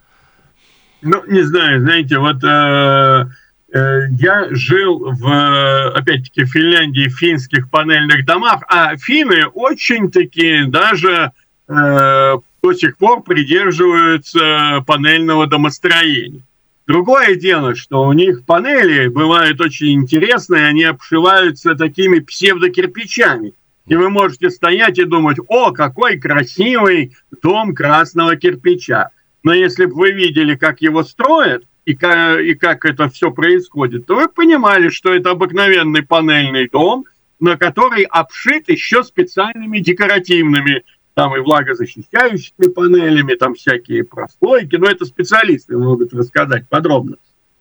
Ну, 1.01 1.23
не 1.27 1.43
знаю, 1.43 1.81
знаете, 1.81 2.19
вот 2.19 2.45
э, 2.45 3.27
э, 3.73 4.01
я 4.21 4.49
жил 4.51 5.11
в, 5.11 5.91
опять-таки, 5.97 6.45
Финляндии, 6.45 7.09
в 7.09 7.19
финских 7.19 7.71
панельных 7.71 8.27
домах, 8.27 8.63
а 8.69 8.97
финны 8.99 9.47
очень-таки 9.47 10.65
даже 10.67 11.33
э, 11.67 12.37
до 12.63 12.73
сих 12.75 12.97
пор 12.97 13.23
придерживаются 13.23 14.85
панельного 14.87 15.47
домостроения. 15.47 16.43
Другое 16.87 17.35
дело, 17.35 17.75
что 17.75 18.05
у 18.05 18.13
них 18.13 18.45
панели 18.45 19.09
бывают 19.09 19.61
очень 19.61 19.93
интересные, 19.93 20.67
они 20.67 20.85
обшиваются 20.85 21.75
такими 21.75 22.21
псевдокирпичами. 22.21 23.55
И 23.87 23.97
вы 23.97 24.11
можете 24.11 24.51
стоять 24.51 24.99
и 24.99 25.05
думать, 25.05 25.39
о, 25.49 25.73
какой 25.73 26.19
красивый 26.19 27.17
дом 27.43 27.75
красного 27.75 28.37
кирпича. 28.37 29.11
Но 29.43 29.53
если 29.53 29.87
бы 29.87 29.95
вы 29.95 30.13
видели, 30.13 30.55
как 30.55 30.83
его 30.83 31.03
строят, 31.03 31.65
и 31.85 31.95
как, 31.95 32.41
и 32.41 32.55
как 32.55 32.85
это 32.85 33.09
все 33.09 33.33
происходит, 33.33 34.07
то 34.07 34.15
вы 34.15 34.29
понимали, 34.29 34.89
что 34.89 35.13
это 35.13 35.31
обыкновенный 35.31 36.05
панельный 36.05 36.69
дом, 36.69 37.07
на 37.41 37.57
который 37.57 38.05
обшит 38.05 38.69
еще 38.69 39.03
специальными 39.03 39.81
декоративными 39.81 40.85
там 41.15 41.37
и 41.37 41.41
влагозащищающими 41.41 42.69
панелями, 42.69 43.35
там 43.35 43.55
всякие 43.55 44.05
прослойки, 44.05 44.77
но 44.77 44.89
это 44.89 45.05
специалисты 45.05 45.77
могут 45.77 46.15
рассказать 46.15 46.69
подробно. 46.69 47.17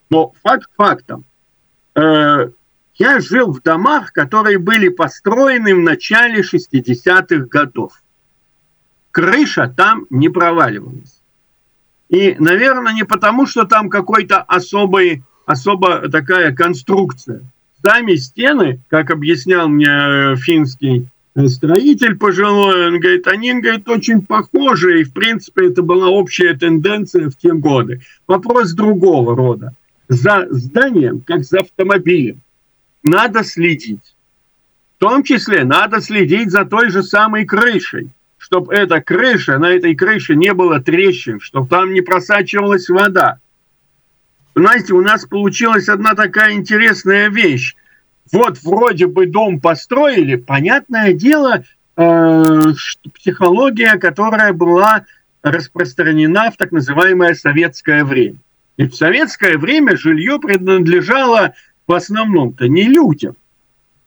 Но 0.09 0.33
факт 0.41 0.69
фактом. 0.75 1.25
Э, 1.95 2.49
я 2.95 3.19
жил 3.19 3.51
в 3.51 3.61
домах, 3.61 4.13
которые 4.13 4.57
были 4.57 4.89
построены 4.89 5.75
в 5.75 5.79
начале 5.79 6.41
60-х 6.41 7.47
годов. 7.47 8.01
Крыша 9.11 9.73
там 9.75 10.05
не 10.09 10.29
проваливалась. 10.29 11.21
И, 12.09 12.35
наверное, 12.39 12.93
не 12.93 13.03
потому, 13.03 13.47
что 13.47 13.65
там 13.65 13.89
какой-то 13.89 14.41
особый, 14.41 15.23
особо 15.45 16.09
такая 16.09 16.53
конструкция. 16.53 17.41
Сами 17.83 18.15
стены, 18.15 18.79
как 18.89 19.09
объяснял 19.11 19.67
мне 19.67 19.87
э, 19.87 20.35
финский 20.35 21.07
строитель 21.47 22.17
пожилой, 22.17 22.87
он 22.87 22.99
говорит, 22.99 23.27
они, 23.27 23.53
говорит, 23.59 23.87
очень 23.87 24.21
похожи, 24.21 25.01
и, 25.01 25.03
в 25.03 25.13
принципе, 25.13 25.67
это 25.67 25.81
была 25.81 26.07
общая 26.07 26.53
тенденция 26.53 27.29
в 27.29 27.37
те 27.37 27.53
годы. 27.53 28.01
Вопрос 28.27 28.73
другого 28.73 29.35
рода. 29.35 29.73
За 30.09 30.47
зданием, 30.49 31.21
как 31.21 31.43
за 31.45 31.61
автомобилем, 31.61 32.41
надо 33.03 33.43
следить. 33.43 34.15
В 34.97 34.99
том 34.99 35.23
числе 35.23 35.63
надо 35.63 36.01
следить 36.01 36.51
за 36.51 36.65
той 36.65 36.89
же 36.89 37.01
самой 37.01 37.45
крышей, 37.45 38.09
чтобы 38.37 38.73
эта 38.73 39.01
крыша, 39.01 39.57
на 39.57 39.71
этой 39.71 39.95
крыше 39.95 40.35
не 40.35 40.53
было 40.53 40.81
трещин, 40.81 41.39
чтобы 41.39 41.67
там 41.67 41.93
не 41.93 42.01
просачивалась 42.01 42.89
вода. 42.89 43.39
Знаете, 44.53 44.93
у 44.93 45.01
нас 45.01 45.25
получилась 45.25 45.87
одна 45.87 46.13
такая 46.13 46.53
интересная 46.53 47.29
вещь 47.29 47.75
вот 48.31 48.59
вроде 48.63 49.07
бы 49.07 49.25
дом 49.25 49.59
построили, 49.59 50.35
понятное 50.35 51.13
дело, 51.13 51.63
э, 51.97 52.63
психология, 53.13 53.97
которая 53.97 54.53
была 54.53 55.05
распространена 55.43 56.51
в 56.51 56.57
так 56.57 56.71
называемое 56.71 57.33
советское 57.33 58.03
время. 58.03 58.37
И 58.77 58.85
в 58.85 58.95
советское 58.95 59.57
время 59.57 59.97
жилье 59.97 60.39
принадлежало 60.39 61.53
в 61.87 61.93
основном-то 61.93 62.67
не 62.67 62.83
людям, 62.83 63.35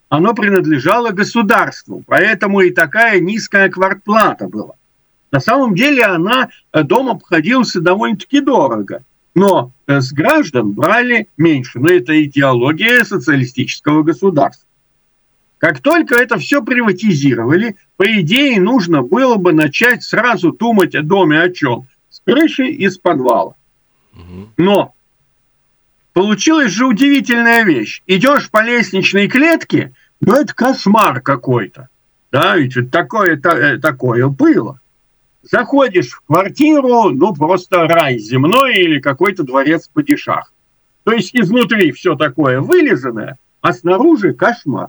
оно 0.09 0.33
принадлежало 0.33 1.11
государству, 1.11 2.03
поэтому 2.07 2.61
и 2.61 2.71
такая 2.71 3.21
низкая 3.21 3.69
квартплата 3.69 4.49
была. 4.49 4.75
На 5.33 5.41
самом 5.41 5.75
деле 5.75 6.05
она, 6.05 6.51
э, 6.73 6.83
дом 6.83 7.11
обходился 7.11 7.81
довольно-таки 7.81 8.41
дорого– 8.41 9.03
но 9.35 9.73
э, 9.87 10.01
с 10.01 10.13
граждан 10.13 10.73
брали 10.73 11.29
меньше. 11.37 11.79
Но 11.81 11.89
это 11.89 12.23
идеология 12.25 13.05
социалистического 13.05 14.03
государства. 14.03 14.69
Как 15.59 15.81
только 15.81 16.17
это 16.17 16.37
все 16.39 16.63
приватизировали, 16.63 17.77
по 17.97 18.05
идее 18.21 18.61
нужно 18.61 19.03
было 19.03 19.37
бы 19.37 19.53
начать 19.53 20.03
сразу 20.03 20.53
думать 20.53 20.95
о 20.95 21.03
доме 21.03 21.41
о 21.41 21.51
чем? 21.51 21.87
С 22.11 22.21
крыши 22.21 22.67
и 22.67 22.89
с 22.89 22.99
подвала. 22.99 23.55
Но 24.57 24.95
получилась 26.13 26.71
же 26.71 26.87
удивительная 26.87 27.65
вещь. 27.65 28.03
Идешь 28.07 28.51
по 28.51 28.63
лестничной 28.63 29.27
клетке, 29.27 29.93
ну 30.21 30.35
это 30.35 30.55
кошмар 30.55 31.21
какой-то. 31.21 31.89
Да, 32.31 32.57
ведь 32.57 32.91
такое, 32.91 33.41
э, 33.43 33.79
такое 33.79 34.29
было. 34.29 34.81
Заходишь 35.51 36.13
в 36.13 36.23
квартиру, 36.23 37.11
ну, 37.11 37.35
просто 37.35 37.87
рай 37.87 38.19
земной 38.19 38.77
или 38.77 39.01
какой-то 39.01 39.43
дворец 39.43 39.89
падишах. 39.93 40.53
То 41.05 41.13
есть 41.13 41.37
изнутри 41.37 41.93
все 41.93 42.17
такое 42.17 42.61
вылизанное, 42.61 43.37
а 43.61 43.73
снаружи 43.73 44.33
кошмар. 44.33 44.89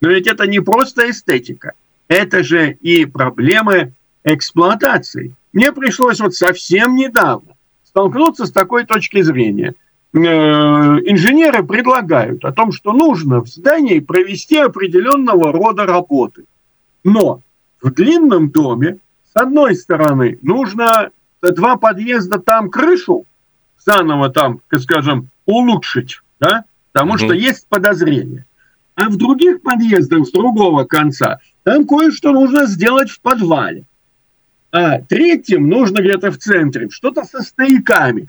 Но 0.00 0.10
ведь 0.10 0.28
это 0.28 0.46
не 0.46 0.60
просто 0.60 1.10
эстетика. 1.10 1.72
Это 2.06 2.44
же 2.44 2.72
и 2.80 3.04
проблемы 3.04 3.92
эксплуатации. 4.22 5.34
Мне 5.52 5.72
пришлось 5.72 6.20
вот 6.20 6.34
совсем 6.34 6.94
недавно 6.94 7.54
столкнуться 7.84 8.46
с 8.46 8.52
такой 8.52 8.84
точки 8.84 9.22
зрения. 9.22 9.74
Э, 10.12 10.18
инженеры 10.18 11.64
предлагают 11.64 12.44
о 12.44 12.52
том, 12.52 12.70
что 12.70 12.92
нужно 12.92 13.40
в 13.40 13.48
здании 13.48 13.98
провести 13.98 14.58
определенного 14.58 15.52
рода 15.52 15.84
работы. 15.84 16.44
Но 17.02 17.40
в 17.82 17.90
длинном 17.90 18.50
доме 18.50 18.98
с 19.38 19.40
одной 19.40 19.76
стороны, 19.76 20.36
нужно 20.42 21.10
два 21.40 21.76
подъезда 21.76 22.40
там 22.40 22.70
крышу 22.70 23.24
заново 23.78 24.30
там, 24.30 24.60
скажем, 24.80 25.28
улучшить, 25.46 26.20
да, 26.40 26.64
потому 26.92 27.12
угу. 27.12 27.18
что 27.18 27.32
есть 27.34 27.68
подозрение. 27.68 28.44
А 28.96 29.08
в 29.08 29.16
других 29.16 29.62
подъездах 29.62 30.26
с 30.26 30.32
другого 30.32 30.84
конца 30.86 31.38
там 31.62 31.86
кое-что 31.86 32.32
нужно 32.32 32.66
сделать 32.66 33.10
в 33.10 33.20
подвале. 33.20 33.84
А 34.72 34.98
третьим 35.02 35.68
нужно 35.68 36.00
где-то 36.00 36.32
в 36.32 36.38
центре 36.38 36.90
что-то 36.90 37.22
со 37.24 37.40
стояками. 37.42 38.28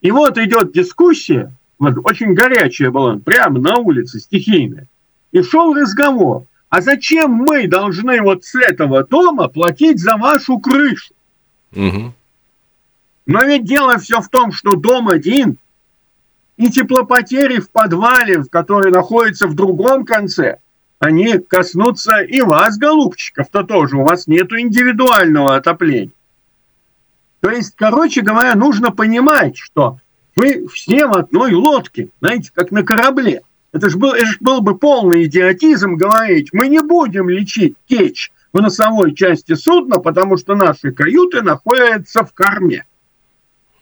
И 0.00 0.10
вот 0.10 0.38
идет 0.38 0.72
дискуссия, 0.72 1.52
вот, 1.78 1.94
очень 2.04 2.32
горячая 2.32 2.90
была, 2.90 3.18
прямо 3.18 3.58
на 3.58 3.76
улице, 3.76 4.18
стихийная. 4.18 4.86
И 5.32 5.42
шел 5.42 5.74
разговор– 5.74 6.44
а 6.76 6.82
зачем 6.82 7.30
мы 7.30 7.68
должны 7.68 8.20
вот 8.20 8.44
с 8.44 8.54
этого 8.54 9.02
дома 9.02 9.48
платить 9.48 9.98
за 9.98 10.18
вашу 10.18 10.58
крышу? 10.58 11.14
Угу. 11.72 12.12
Но 13.24 13.42
ведь 13.44 13.64
дело 13.64 13.96
все 13.96 14.20
в 14.20 14.28
том, 14.28 14.52
что 14.52 14.76
дом 14.76 15.08
один, 15.08 15.56
и 16.58 16.70
теплопотери 16.70 17.60
в 17.60 17.70
подвале, 17.70 18.44
который 18.44 18.92
находится 18.92 19.46
в 19.46 19.54
другом 19.54 20.04
конце, 20.04 20.58
они 20.98 21.38
коснутся 21.38 22.18
и 22.18 22.42
вас, 22.42 22.76
голубчиков-то 22.76 23.62
тоже. 23.64 23.96
У 23.96 24.04
вас 24.04 24.26
нет 24.26 24.52
индивидуального 24.52 25.56
отопления. 25.56 26.12
То 27.40 27.48
есть, 27.48 27.72
короче 27.74 28.20
говоря, 28.20 28.54
нужно 28.54 28.90
понимать, 28.90 29.56
что 29.56 29.98
вы 30.34 30.68
все 30.68 31.06
в 31.06 31.16
одной 31.16 31.54
лодке, 31.54 32.10
знаете, 32.20 32.50
как 32.54 32.70
на 32.70 32.82
корабле. 32.82 33.40
Это 33.76 33.90
же 33.90 33.98
был, 33.98 34.12
это 34.12 34.24
ж 34.24 34.38
был 34.40 34.62
бы 34.62 34.78
полный 34.78 35.24
идиотизм 35.24 35.96
говорить, 35.96 36.48
мы 36.54 36.68
не 36.68 36.80
будем 36.80 37.28
лечить 37.28 37.76
течь 37.86 38.32
в 38.54 38.62
носовой 38.62 39.14
части 39.14 39.54
судна, 39.54 39.98
потому 39.98 40.38
что 40.38 40.54
наши 40.54 40.92
каюты 40.92 41.42
находятся 41.42 42.24
в 42.24 42.32
корме. 42.32 42.86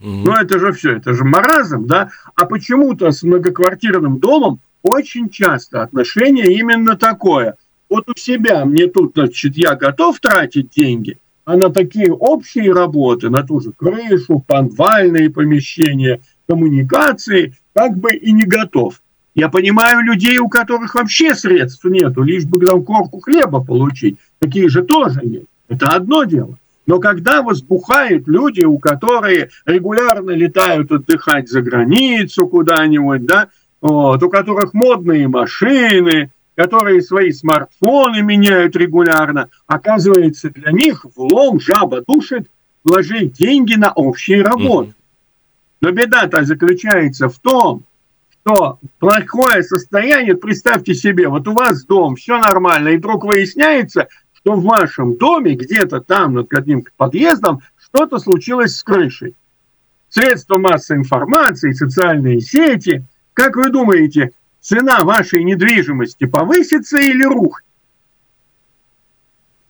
Mm-hmm. 0.00 0.22
Ну, 0.24 0.32
это 0.32 0.58
же 0.58 0.72
все, 0.72 0.96
это 0.96 1.14
же 1.14 1.22
маразм, 1.22 1.86
да? 1.86 2.10
А 2.34 2.44
почему-то 2.46 3.12
с 3.12 3.22
многоквартирным 3.22 4.18
домом 4.18 4.58
очень 4.82 5.28
часто 5.28 5.82
отношение 5.82 6.52
именно 6.52 6.96
такое. 6.96 7.54
Вот 7.88 8.08
у 8.10 8.18
себя 8.18 8.64
мне 8.64 8.88
тут, 8.88 9.12
значит, 9.14 9.56
я 9.56 9.76
готов 9.76 10.18
тратить 10.18 10.70
деньги, 10.70 11.18
а 11.44 11.56
на 11.56 11.70
такие 11.70 12.12
общие 12.12 12.72
работы, 12.72 13.30
на 13.30 13.44
ту 13.44 13.60
же 13.60 13.70
крышу, 13.70 14.44
подвальные 14.44 15.30
помещения, 15.30 16.20
коммуникации, 16.48 17.54
как 17.72 17.96
бы 17.96 18.12
и 18.12 18.32
не 18.32 18.44
готов. 18.44 19.00
Я 19.34 19.48
понимаю 19.48 20.00
людей, 20.02 20.38
у 20.38 20.48
которых 20.48 20.94
вообще 20.94 21.34
средств 21.34 21.84
нету, 21.84 22.22
лишь 22.22 22.44
бы 22.44 22.64
там 22.64 22.84
корку 22.84 23.20
хлеба 23.20 23.64
получить. 23.64 24.16
Такие 24.38 24.68
же 24.68 24.82
тоже 24.82 25.20
есть. 25.24 25.46
Это 25.68 25.88
одно 25.88 26.24
дело. 26.24 26.56
Но 26.86 27.00
когда 27.00 27.42
возбухают 27.42 28.28
люди, 28.28 28.62
у 28.62 28.78
которых 28.78 29.48
регулярно 29.64 30.30
летают 30.30 30.92
отдыхать 30.92 31.48
за 31.48 31.62
границу 31.62 32.46
куда-нибудь, 32.46 33.24
да, 33.24 33.48
вот, 33.80 34.22
у 34.22 34.28
которых 34.28 34.72
модные 34.74 35.26
машины, 35.26 36.30
которые 36.54 37.02
свои 37.02 37.32
смартфоны 37.32 38.22
меняют 38.22 38.76
регулярно, 38.76 39.48
оказывается, 39.66 40.50
для 40.50 40.70
них 40.70 41.04
влом 41.16 41.58
жаба 41.58 42.02
душит 42.06 42.46
вложить 42.84 43.32
деньги 43.32 43.74
на 43.74 43.92
общие 43.92 44.42
работы. 44.42 44.94
Но 45.80 45.90
беда-то 45.90 46.44
заключается 46.44 47.28
в 47.28 47.38
том, 47.38 47.82
что 48.44 48.78
плохое 48.98 49.62
состояние, 49.62 50.36
представьте 50.36 50.94
себе, 50.94 51.28
вот 51.28 51.48
у 51.48 51.54
вас 51.54 51.84
дом, 51.84 52.16
все 52.16 52.36
нормально, 52.38 52.88
и 52.88 52.98
вдруг 52.98 53.24
выясняется, 53.24 54.08
что 54.34 54.52
в 54.52 54.64
вашем 54.64 55.16
доме, 55.16 55.54
где-то 55.54 56.00
там 56.00 56.34
над 56.34 56.52
одним 56.52 56.84
подъездом, 56.98 57.60
что-то 57.82 58.18
случилось 58.18 58.76
с 58.76 58.82
крышей. 58.82 59.34
Средства 60.10 60.58
массовой 60.58 61.00
информации, 61.00 61.72
социальные 61.72 62.40
сети. 62.40 63.02
Как 63.32 63.56
вы 63.56 63.70
думаете, 63.70 64.32
цена 64.60 65.00
вашей 65.00 65.42
недвижимости 65.42 66.26
повысится 66.26 66.98
или 66.98 67.24
рухнет? 67.24 67.64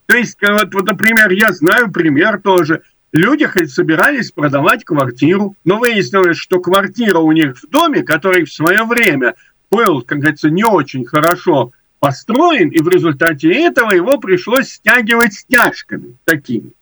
То 0.07 0.17
есть, 0.17 0.37
вот, 0.43 0.75
вот, 0.75 0.87
например, 0.87 1.31
я 1.31 1.53
знаю 1.53 1.93
пример 1.93 2.41
тоже– 2.43 2.83
Люди 3.15 3.47
хоть 3.47 3.71
собирались 3.71 4.33
продавать 4.33 4.85
квартиру, 4.85 5.55
но 5.65 5.79
выяснилось, 5.79 6.37
что 6.37 6.59
квартира 6.59 7.21
у 7.21 7.31
них 7.31 7.57
в 7.57 7.71
доме, 7.71 8.03
который 8.03 8.45
в 8.45 8.53
свое 8.53 8.83
время 8.83 9.37
был, 9.71 10.03
как 10.03 10.19
говорится, 10.19 10.51
не 10.51 10.65
очень 10.65 11.05
хорошо 11.05 11.71
построен, 12.01 12.71
и 12.71 12.83
в 12.83 12.89
результате 12.89 13.53
этого 13.53 13.93
его 13.93 14.19
пришлось 14.19 14.69
стягивать 14.69 15.35
стяжками 15.35 16.17
такими. 16.25 16.73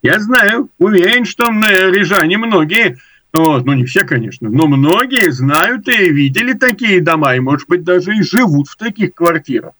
Я 0.00 0.20
знаю, 0.20 0.68
уверен, 0.78 1.24
что 1.24 1.46
рижане 1.46 2.38
многие, 2.38 2.98
вот, 3.32 3.66
ну 3.66 3.72
не 3.72 3.84
все, 3.84 4.04
конечно, 4.04 4.48
но 4.48 4.68
многие 4.68 5.32
знают 5.32 5.88
и 5.88 6.08
видели 6.08 6.52
такие 6.52 7.00
дома, 7.00 7.34
и, 7.34 7.40
может 7.40 7.68
быть, 7.68 7.82
даже 7.82 8.14
и 8.14 8.22
живут 8.22 8.68
в 8.68 8.76
таких 8.76 9.12
квартирах 9.14 9.72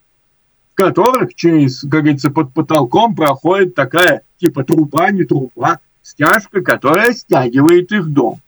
которых 0.74 1.34
через, 1.34 1.80
как 1.80 2.02
говорится, 2.02 2.30
под 2.30 2.52
потолком 2.52 3.16
проходит 3.16 3.74
такая, 3.74 4.20
типа 4.38 4.64
труба, 4.64 5.10
не 5.10 5.24
труба, 5.24 5.80
стяжка, 6.02 6.62
которая 6.62 7.12
стягивает 7.12 7.92
их 7.92 8.06
дом. 8.06 8.40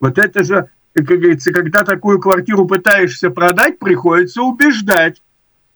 Вот 0.00 0.18
это 0.18 0.44
же, 0.44 0.68
как 0.94 1.04
говорится, 1.04 1.52
когда 1.52 1.84
такую 1.84 2.20
квартиру 2.20 2.66
пытаешься 2.66 3.30
продать, 3.30 3.78
приходится 3.78 4.42
убеждать 4.42 5.20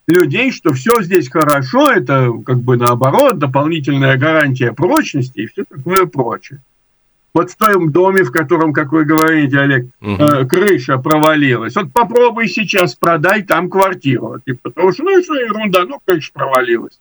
людей, 0.06 0.50
что 0.50 0.72
все 0.72 1.00
здесь 1.02 1.28
хорошо, 1.28 1.90
это 1.90 2.32
как 2.44 2.58
бы 2.58 2.76
наоборот, 2.76 3.38
дополнительная 3.38 4.16
гарантия 4.18 4.72
прочности 4.72 5.40
и 5.40 5.46
все 5.46 5.64
такое 5.64 6.06
прочее. 6.06 6.60
Вот 7.34 7.50
в 7.50 7.56
том 7.56 7.90
доме, 7.90 8.24
в 8.24 8.30
котором, 8.30 8.74
как 8.74 8.92
вы 8.92 9.04
говорите, 9.04 9.58
Олег, 9.58 9.86
угу. 10.02 10.10
э, 10.10 10.44
крыша 10.44 10.98
провалилась. 10.98 11.74
Вот 11.74 11.90
попробуй 11.90 12.48
сейчас 12.48 12.94
продай 12.94 13.42
там 13.42 13.70
квартиру. 13.70 14.38
Типа, 14.44 14.58
потому 14.64 14.92
что, 14.92 15.04
ну, 15.04 15.22
что 15.22 15.34
ерунда, 15.34 15.86
ну, 15.86 15.98
крыша 16.04 16.30
провалилась. 16.34 17.00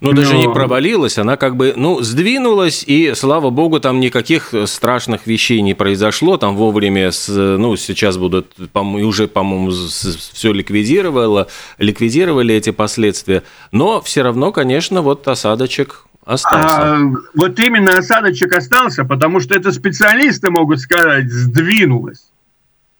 Ну, 0.00 0.12
даже 0.12 0.34
Но... 0.34 0.40
не 0.40 0.48
провалилась, 0.52 1.18
она 1.18 1.36
как 1.36 1.56
бы, 1.56 1.72
ну, 1.76 2.00
сдвинулась, 2.00 2.84
и, 2.86 3.14
слава 3.14 3.50
богу, 3.50 3.80
там 3.80 4.00
никаких 4.00 4.54
страшных 4.66 5.26
вещей 5.26 5.60
не 5.62 5.74
произошло, 5.74 6.36
там 6.36 6.56
вовремя, 6.56 7.10
с, 7.10 7.28
ну, 7.28 7.76
сейчас 7.76 8.18
будут, 8.18 8.54
уже, 8.74 9.28
по-моему, 9.28 9.70
все 9.70 10.52
ликвидировало, 10.52 11.48
ликвидировали 11.78 12.54
эти 12.54 12.70
последствия, 12.70 13.42
но 13.72 14.00
все 14.00 14.22
равно, 14.22 14.52
конечно, 14.52 15.02
вот 15.02 15.26
осадочек 15.26 16.04
Остался. 16.28 16.76
А, 16.76 17.00
вот 17.34 17.58
именно 17.58 17.96
осадочек 17.96 18.52
остался, 18.54 19.06
потому 19.06 19.40
что 19.40 19.54
это 19.54 19.72
специалисты 19.72 20.50
могут 20.50 20.78
сказать, 20.78 21.30
сдвинулось. 21.30 22.30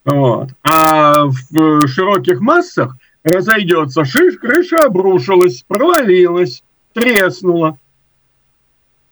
Вот. 0.07 0.48
А 0.64 1.27
в 1.27 1.87
широких 1.88 2.40
массах 2.40 2.96
разойдется, 3.22 4.07
шиш, 4.07 4.38
крыша 4.38 4.79
обрушилась, 4.79 5.62
провалилась, 5.68 6.62
треснула. 6.92 7.79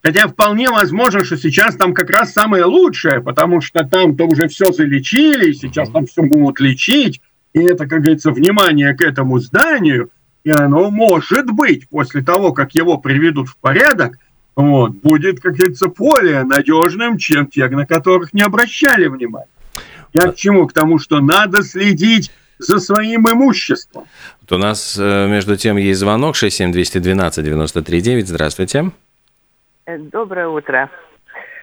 Хотя 0.02 0.28
вполне 0.28 0.70
возможно, 0.70 1.24
что 1.24 1.36
сейчас 1.36 1.74
там 1.76 1.92
как 1.92 2.10
раз 2.10 2.32
самое 2.32 2.64
лучшее, 2.64 3.20
потому 3.20 3.60
что 3.60 3.84
там-то 3.84 4.24
уже 4.24 4.48
все 4.48 4.72
залечили, 4.72 5.52
сейчас 5.52 5.90
там 5.90 6.06
все 6.06 6.22
будут 6.22 6.60
лечить, 6.60 7.20
и 7.54 7.60
это, 7.60 7.86
как 7.86 8.00
говорится, 8.00 8.30
внимание 8.30 8.94
к 8.94 9.00
этому 9.02 9.38
зданию– 9.38 10.10
и 10.46 10.50
оно 10.50 10.92
может 10.92 11.50
быть 11.50 11.88
после 11.88 12.22
того, 12.22 12.52
как 12.52 12.76
его 12.76 12.98
приведут 12.98 13.48
в 13.48 13.56
порядок, 13.56 14.16
вот, 14.54 14.92
будет, 14.92 15.40
как 15.40 15.54
говорится, 15.54 15.88
более 15.88 16.44
надежным, 16.44 17.18
чем 17.18 17.48
те, 17.48 17.68
на 17.68 17.84
которых 17.84 18.32
не 18.32 18.42
обращали 18.42 19.08
внимания. 19.08 19.48
Я 20.12 20.30
к 20.30 20.36
чему? 20.36 20.68
К 20.68 20.72
тому, 20.72 21.00
что 21.00 21.18
надо 21.18 21.64
следить 21.64 22.30
за 22.58 22.78
своим 22.80 23.28
имуществом. 23.30 24.06
Вот 24.40 24.52
у 24.52 24.58
нас, 24.58 24.98
э, 24.98 25.26
между 25.28 25.56
тем, 25.56 25.76
есть 25.76 26.00
звонок 26.00 26.36
67212-93-9. 26.36 28.26
Здравствуйте. 28.26 28.90
Э, 29.86 29.98
доброе 29.98 30.48
утро. 30.48 30.90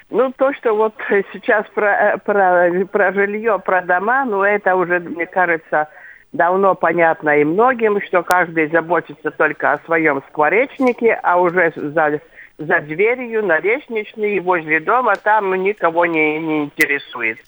Ну, 0.10 0.32
то, 0.38 0.54
что 0.54 0.76
вот 0.76 0.94
сейчас 1.34 1.66
про, 1.74 2.14
э, 2.14 2.18
про, 2.20 2.86
про 2.86 3.14
жилье, 3.14 3.60
про 3.60 3.82
дома, 3.82 4.26
ну, 4.26 4.44
это 4.44 4.76
уже, 4.76 5.00
мне 5.00 5.26
кажется, 5.26 5.90
давно 6.34 6.76
понятно 6.76 7.40
и 7.40 7.44
многим, 7.44 8.02
что 8.02 8.24
каждый 8.24 8.70
заботится 8.70 9.32
только 9.32 9.74
о 9.74 9.80
своем 9.86 10.22
скворечнике, 10.30 11.20
а 11.24 11.40
уже 11.40 11.74
за, 11.76 12.22
за 12.58 12.80
дверью, 12.82 13.46
на 13.46 13.60
лестничной 13.60 14.36
и 14.36 14.40
возле 14.40 14.80
дома 14.80 15.16
там 15.16 15.54
никого 15.56 16.06
не, 16.06 16.40
не 16.40 16.64
интересует. 16.66 17.40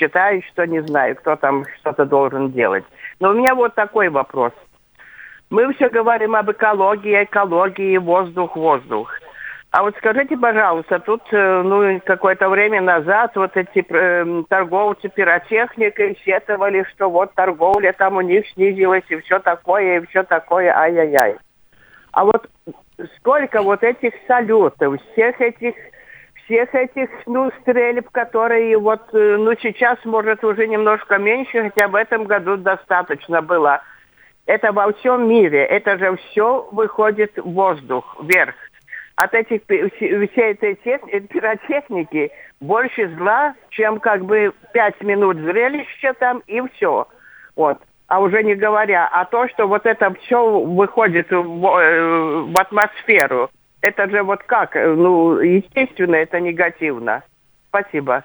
Считаю, 0.00 0.42
что 0.50 0.66
не 0.66 0.80
знаю, 0.80 1.14
кто 1.16 1.36
там 1.36 1.66
что-то 1.80 2.06
должен 2.06 2.52
делать. 2.52 2.84
Но 3.20 3.30
у 3.30 3.34
меня 3.34 3.54
вот 3.54 3.74
такой 3.74 4.08
вопрос. 4.08 4.52
Мы 5.50 5.70
все 5.74 5.90
говорим 5.90 6.34
об 6.34 6.50
экологии, 6.50 7.24
экологии, 7.24 7.98
воздух, 7.98 8.56
воздух. 8.56 9.12
А 9.72 9.82
вот 9.82 9.94
скажите, 9.98 10.38
пожалуйста, 10.38 11.00
тут 11.00 11.22
э, 11.32 11.62
ну, 11.62 12.00
какое-то 12.04 12.48
время 12.48 12.80
назад 12.80 13.32
вот 13.36 13.56
эти 13.56 13.84
э, 13.88 14.42
торговцы 14.48 15.10
пиротехникой 15.10 16.18
сетовали, 16.24 16.84
что 16.94 17.10
вот 17.10 17.34
торговля 17.34 17.92
там 17.92 18.16
у 18.16 18.20
них 18.22 18.48
снизилась 18.54 19.04
и 19.10 19.16
все 19.20 19.38
такое, 19.38 19.98
и 20.00 20.06
все 20.06 20.22
такое, 20.22 20.74
ай-яй-яй. 20.74 21.36
А 22.12 22.24
вот 22.24 22.48
сколько 23.18 23.62
вот 23.62 23.82
этих 23.82 24.14
салютов, 24.26 25.00
всех 25.12 25.40
этих 25.40 25.74
всех 26.50 26.74
этих, 26.74 27.08
ну, 27.26 27.52
стрельб, 27.60 28.10
которые 28.10 28.76
вот, 28.76 29.02
э, 29.12 29.36
ну, 29.38 29.54
сейчас, 29.62 29.98
может, 30.04 30.42
уже 30.42 30.66
немножко 30.66 31.16
меньше, 31.16 31.62
хотя 31.62 31.86
в 31.86 31.94
этом 31.94 32.24
году 32.24 32.56
достаточно 32.56 33.40
было. 33.40 33.82
Это 34.46 34.72
во 34.72 34.92
всем 34.92 35.28
мире, 35.28 35.64
это 35.64 35.96
же 35.96 36.16
все 36.16 36.68
выходит 36.72 37.36
в 37.36 37.52
воздух, 37.52 38.16
вверх 38.20 38.56
от 39.14 39.34
этих 39.34 39.60
всей 39.66 40.52
этой 40.52 40.74
пиротехники 40.74 42.32
больше 42.58 43.14
зла, 43.16 43.54
чем 43.68 44.00
как 44.00 44.24
бы 44.24 44.52
пять 44.72 45.00
минут 45.02 45.36
зрелища 45.36 46.14
там 46.18 46.42
и 46.46 46.60
все. 46.72 47.06
Вот. 47.54 47.78
А 48.08 48.20
уже 48.20 48.42
не 48.42 48.54
говоря 48.54 49.06
о 49.06 49.24
том, 49.26 49.48
что 49.50 49.68
вот 49.68 49.84
это 49.84 50.12
все 50.22 50.60
выходит 50.60 51.30
в, 51.30 51.34
э, 51.34 52.40
в 52.42 52.58
атмосферу. 52.58 53.50
Это 53.80 54.08
же 54.10 54.22
вот 54.22 54.42
как? 54.44 54.74
Ну, 54.74 55.38
естественно, 55.40 56.16
это 56.16 56.38
негативно. 56.40 57.22
Спасибо. 57.68 58.24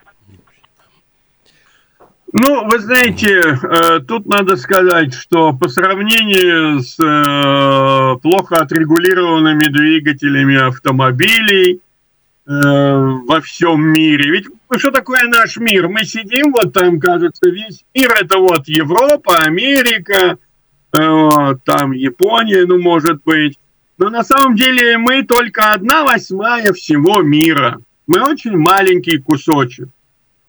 Ну, 2.34 2.66
вы 2.66 2.80
знаете, 2.80 3.40
э, 3.40 4.00
тут 4.02 4.26
надо 4.26 4.58
сказать, 4.58 5.14
что 5.14 5.54
по 5.54 5.70
сравнению 5.70 6.82
с 6.82 7.00
э, 7.00 8.20
плохо 8.22 8.58
отрегулированными 8.58 9.68
двигателями 9.68 10.58
автомобилей 10.58 11.76
э, 11.76 12.52
во 12.52 13.40
всем 13.40 13.88
мире, 13.88 14.32
ведь 14.32 14.48
что 14.78 14.92
такое 14.92 15.24
наш 15.28 15.56
мир? 15.56 15.88
Мы 15.88 16.04
сидим, 16.04 16.52
вот 16.52 16.74
там, 16.74 17.00
кажется, 17.00 17.50
весь 17.50 17.86
мир, 17.94 18.12
это 18.20 18.38
вот 18.38 18.68
Европа, 18.68 19.44
Америка, 19.44 20.38
там 20.92 21.92
Япония, 21.92 22.66
ну, 22.66 22.80
может 22.82 23.24
быть. 23.24 23.58
Но 23.98 24.10
на 24.10 24.24
самом 24.24 24.56
деле 24.56 24.98
мы 24.98 25.24
только 25.24 25.72
одна 25.72 26.04
восьмая 26.04 26.74
всего 26.74 27.22
мира. 27.22 27.80
Мы 28.08 28.22
очень 28.22 28.58
маленький 28.58 29.18
кусочек. 29.18 29.88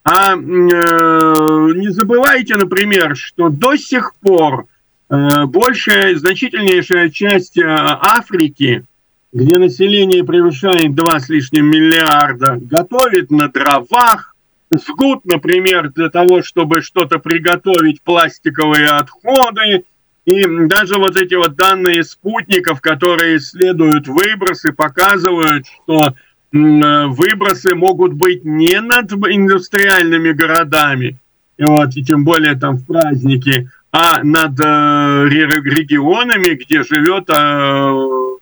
А 0.05 0.35
э, 0.35 0.37
не 0.37 1.89
забывайте, 1.91 2.57
например, 2.57 3.17
что 3.17 3.49
до 3.49 3.77
сих 3.77 4.15
пор 4.17 4.67
э, 5.09 5.47
большая, 5.47 6.17
значительнейшая 6.17 7.11
часть 7.11 7.59
э, 7.59 7.65
Африки, 7.67 8.85
где 9.33 9.59
население 9.59 10.25
превышает 10.25 10.95
2 10.95 11.21
с 11.21 11.29
лишним 11.29 11.67
миллиарда, 11.71 12.59
готовит 12.61 13.31
на 13.31 13.49
дровах, 13.49 14.37
жгут, 14.73 15.25
например, 15.25 15.91
для 15.91 16.09
того, 16.09 16.43
чтобы 16.43 16.83
что-то 16.83 17.19
приготовить, 17.19 18.03
пластиковые 18.03 18.87
отходы, 18.87 19.85
и 20.27 20.45
даже 20.67 20.99
вот 20.99 21.17
эти 21.17 21.35
вот 21.35 21.57
данные 21.57 22.05
спутников, 22.05 22.81
которые 22.81 23.39
исследуют 23.39 24.07
выбросы, 24.07 24.73
показывают, 24.73 25.67
что 25.67 26.15
Э, 26.57 27.07
выбросы 27.07 27.75
могут 27.75 28.12
быть 28.15 28.45
не 28.45 28.81
над 28.81 29.12
индустриальными 29.12 30.33
городами, 30.33 31.19
вот, 31.59 31.97
и 31.97 32.05
тем 32.05 32.25
более 32.25 32.55
там 32.55 32.77
в 32.77 32.87
праздники, 32.87 33.69
а 33.93 34.23
над 34.23 34.59
э, 34.61 35.29
регионами, 35.29 36.55
где 36.55 36.83
живет, 36.83 37.29
э, 37.31 38.37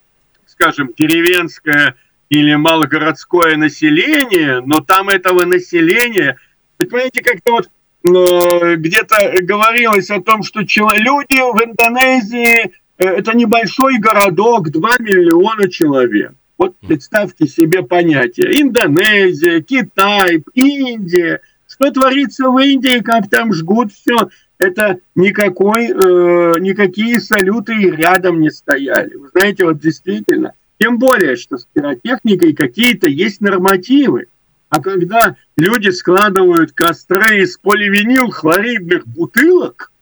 скажем, 0.47 0.91
деревенское 0.97 1.95
или 2.29 2.55
малогородское 2.55 3.57
население, 3.57 4.61
но 4.65 4.81
там 4.81 5.09
этого 5.09 5.45
населения, 5.45 6.39
понимаете, 6.77 7.23
как-то 7.23 7.53
вот 7.53 7.71
где-то 8.05 9.43
говорилось 9.43 10.11
о 10.11 10.21
том, 10.21 10.43
что 10.43 10.61
люди 10.61 11.41
в 11.41 11.65
Индонезии 11.65 12.73
э, 12.99 13.05
это 13.05 13.35
небольшой 13.35 13.99
городок, 13.99 14.71
2 14.71 14.91
миллиона 14.99 15.71
человек. 15.71 16.33
Вот 16.59 16.77
представьте 16.87 17.47
себе 17.47 17.83
понятие. 17.83 18.61
Индонезия, 18.61 19.61
Китай, 19.63 20.45
Индия. 20.55 21.41
Что 21.67 21.91
творится 21.91 22.51
в 22.51 22.59
Индии, 22.59 23.01
как 23.01 23.29
там 23.29 23.53
жгут 23.53 23.93
все. 23.93 24.29
Это 24.59 24.99
никакой, 25.15 25.87
э, 25.87 26.61
никакие 26.61 27.21
салюты 27.21 27.75
и 27.75 27.91
рядом 27.91 28.41
не 28.41 28.51
стояли. 28.51 29.15
Вы 29.15 29.29
знаете, 29.31 29.65
вот 29.65 29.81
действительно. 29.81 30.53
Тем 30.79 30.99
более, 30.99 31.37
что 31.37 31.57
с 31.57 31.67
пиротехникой 31.73 32.53
какие-то 32.53 33.09
есть 33.09 33.41
нормативы. 33.41 34.27
А 34.75 34.81
когда 34.83 35.37
люди 35.57 35.91
складывают 35.91 36.73
костры 36.73 37.43
из 37.43 37.57
поливинил 37.59 38.31
хлоридных 38.33 39.07
бутылок, 39.07 39.93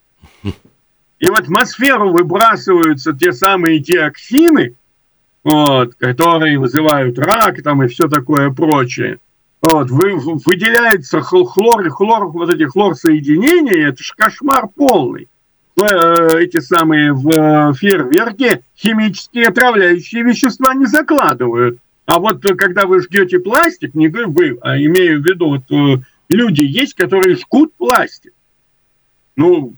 и 1.19 1.27
в 1.27 1.33
атмосферу 1.35 2.11
выбрасываются 2.11 3.13
те 3.13 3.33
самые 3.33 3.77
диоксины, 3.77 4.73
вот, 5.43 5.93
которые 5.93 6.57
вызывают 6.57 7.19
рак 7.19 7.61
там 7.61 7.83
и 7.83 7.87
все 7.87 8.07
такое 8.07 8.49
прочее. 8.49 9.19
Вот, 9.61 9.91
вы, 9.91 10.15
выделяется 10.15 11.21
хлор, 11.21 11.87
хлор, 11.91 12.31
вот 12.31 12.49
эти 12.49 12.63
хлорсоединения, 12.63 13.89
это 13.89 14.01
же 14.01 14.13
кошмар 14.17 14.69
полный. 14.69 15.27
Э, 15.79 16.39
эти 16.39 16.59
самые 16.59 17.13
в 17.13 17.29
э, 17.29 17.73
фейерверке 17.75 18.63
химические 18.75 19.49
отравляющие 19.49 20.23
вещества 20.23 20.73
не 20.73 20.87
закладывают. 20.87 21.77
А 22.05 22.19
вот 22.19 22.45
э, 22.45 22.55
когда 22.55 22.85
вы 22.85 23.01
жгете 23.01 23.39
пластик, 23.39 23.93
не 23.95 24.07
вы, 24.07 24.57
а 24.61 24.77
имею 24.77 25.21
в 25.21 25.25
виду, 25.25 25.49
вот 25.49 25.99
люди 26.29 26.61
есть, 26.61 26.93
которые 26.95 27.35
жгут 27.35 27.73
пластик. 27.75 28.33
Ну, 29.35 29.73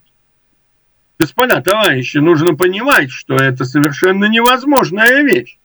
Господа, 1.18 1.62
товарищи, 1.62 2.18
нужно 2.18 2.56
понимать, 2.56 3.10
что 3.10 3.36
это 3.36 3.64
совершенно 3.66 4.26
невозможная 4.26 5.22
вещь. 5.22 5.58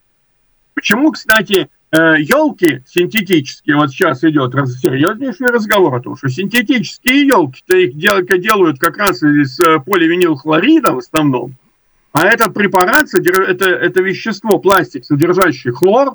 Почему, 0.74 1.10
кстати, 1.12 1.68
елки 1.92 2.66
э, 2.66 2.80
синтетические, 2.86 3.76
вот 3.76 3.90
сейчас 3.90 4.22
идет 4.22 4.52
серьезнейший 4.52 5.48
разговор 5.48 5.94
о 5.96 6.00
том, 6.00 6.16
что 6.16 6.28
синтетические 6.28 7.26
елки-то 7.26 7.76
их 7.76 7.96
делают 7.96 8.78
как 8.78 8.96
раз 8.96 9.22
из 9.22 9.58
э, 9.58 9.80
поливинилхлорида 9.80 10.92
в 10.92 10.98
основном, 10.98 11.56
а 12.12 12.26
это 12.26 12.48
препарат, 12.50 13.12
это, 13.12 13.66
это 13.66 14.02
вещество, 14.02 14.58
пластик, 14.58 15.04
содержащий 15.04 15.72
хлор, 15.72 16.14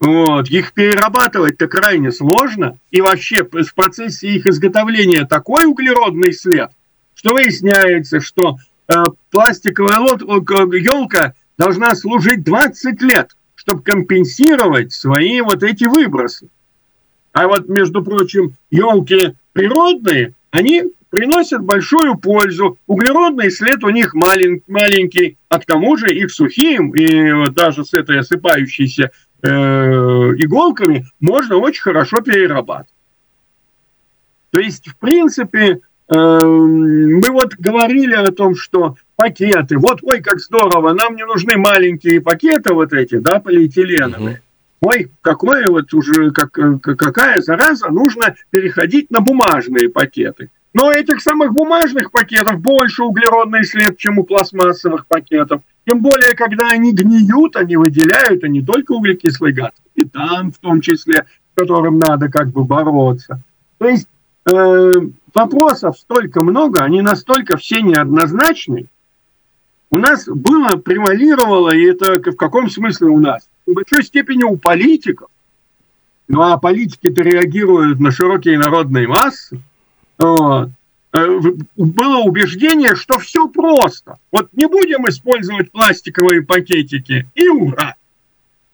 вот, 0.00 0.48
их 0.48 0.72
перерабатывать-то 0.72 1.68
крайне 1.68 2.12
сложно, 2.12 2.78
и 2.90 3.00
вообще 3.00 3.44
в 3.44 3.74
процессе 3.74 4.28
их 4.28 4.46
изготовления 4.46 5.26
такой 5.26 5.64
углеродный 5.64 6.32
след, 6.32 6.70
что 7.14 7.32
выясняется, 7.34 8.20
что 8.20 8.58
э, 8.88 8.94
пластиковая 9.30 9.98
лот, 9.98 10.22
елка 10.22 11.34
должна 11.56 11.94
служить 11.94 12.44
20 12.44 13.02
лет– 13.02 13.36
чтобы 13.66 13.82
компенсировать 13.82 14.92
свои 14.92 15.40
вот 15.40 15.64
эти 15.64 15.84
выбросы. 15.84 16.48
А 17.32 17.48
вот, 17.48 17.68
между 17.68 18.04
прочим, 18.04 18.54
елки 18.70 19.34
природные, 19.52 20.34
они 20.52 20.84
приносят 21.10 21.62
большую 21.62 22.16
пользу. 22.16 22.78
Углеродный 22.86 23.50
след 23.50 23.82
у 23.82 23.88
них 23.88 24.14
малень, 24.14 24.62
маленький, 24.68 25.36
а 25.48 25.58
к 25.58 25.66
тому 25.66 25.96
же 25.96 26.14
их 26.14 26.30
сухим 26.30 26.94
и 26.94 27.32
вот 27.32 27.54
даже 27.54 27.84
с 27.84 27.92
этой 27.92 28.20
осыпающейся 28.20 29.10
э, 29.42 29.48
иголками 29.48 31.06
можно 31.20 31.56
очень 31.56 31.82
хорошо 31.82 32.20
перерабатывать. 32.20 32.92
То 34.50 34.60
есть, 34.60 34.88
в 34.88 34.96
принципе, 34.96 35.80
э, 36.08 36.14
мы 36.14 37.30
вот 37.30 37.54
говорили 37.56 38.14
о 38.14 38.30
том, 38.30 38.54
что 38.54 38.96
пакеты. 39.16 39.78
Вот, 39.78 40.00
ой, 40.02 40.20
как 40.20 40.40
здорово, 40.40 40.92
нам 40.92 41.16
не 41.16 41.24
нужны 41.26 41.56
маленькие 41.56 42.20
пакеты 42.20 42.72
вот 42.72 42.92
эти, 42.92 43.16
да, 43.16 43.40
полиэтиленовые. 43.40 44.36
Угу. 44.36 44.88
Ой, 44.88 45.10
какое 45.22 45.68
вот 45.68 45.92
уже, 45.94 46.30
как, 46.30 46.52
какая 46.52 47.40
зараза, 47.40 47.88
нужно 47.88 48.34
переходить 48.50 49.10
на 49.10 49.20
бумажные 49.20 49.88
пакеты. 49.88 50.50
Но 50.76 50.92
этих 50.92 51.22
самых 51.22 51.54
бумажных 51.54 52.10
пакетов 52.10 52.60
больше 52.60 53.02
углеродный 53.02 53.64
след, 53.64 53.96
чем 53.96 54.18
у 54.18 54.24
пластмассовых 54.24 55.06
пакетов. 55.06 55.62
Тем 55.86 56.02
более, 56.02 56.34
когда 56.34 56.68
они 56.68 56.92
гниют, 56.92 57.56
они 57.56 57.78
выделяют, 57.78 58.44
а 58.44 58.48
не 58.48 58.60
только 58.60 58.92
углекислый 58.92 59.54
газ, 59.54 59.70
и 59.94 60.04
там 60.04 60.52
в 60.52 60.58
том 60.58 60.82
числе, 60.82 61.24
с 61.54 61.58
которым 61.58 61.98
надо 61.98 62.28
как 62.28 62.48
бы 62.48 62.64
бороться. 62.64 63.40
То 63.78 63.88
есть 63.88 64.06
э, 64.44 64.92
вопросов 65.32 65.96
столько 65.96 66.42
много, 66.42 66.82
они 66.82 67.00
настолько 67.00 67.56
все 67.56 67.80
неоднозначны, 67.80 68.84
у 69.90 69.96
нас 69.96 70.26
было, 70.28 70.76
превалировало, 70.76 71.74
и 71.74 71.86
это 71.86 72.20
в 72.20 72.36
каком 72.36 72.68
смысле 72.68 73.06
у 73.06 73.18
нас? 73.18 73.48
В 73.64 73.72
большой 73.72 74.04
степени 74.04 74.42
у 74.42 74.58
политиков. 74.58 75.30
Ну 76.28 76.42
а 76.42 76.58
политики-то 76.58 77.22
реагируют 77.22 77.98
на 77.98 78.10
широкие 78.10 78.58
народные 78.58 79.08
массы. 79.08 79.58
Э, 80.18 80.66
было 81.76 82.18
убеждение, 82.18 82.94
что 82.94 83.18
все 83.18 83.48
просто. 83.48 84.18
Вот 84.30 84.48
не 84.52 84.66
будем 84.66 85.08
использовать 85.08 85.70
пластиковые 85.70 86.42
пакетики, 86.42 87.26
и 87.34 87.48
ура. 87.48 87.96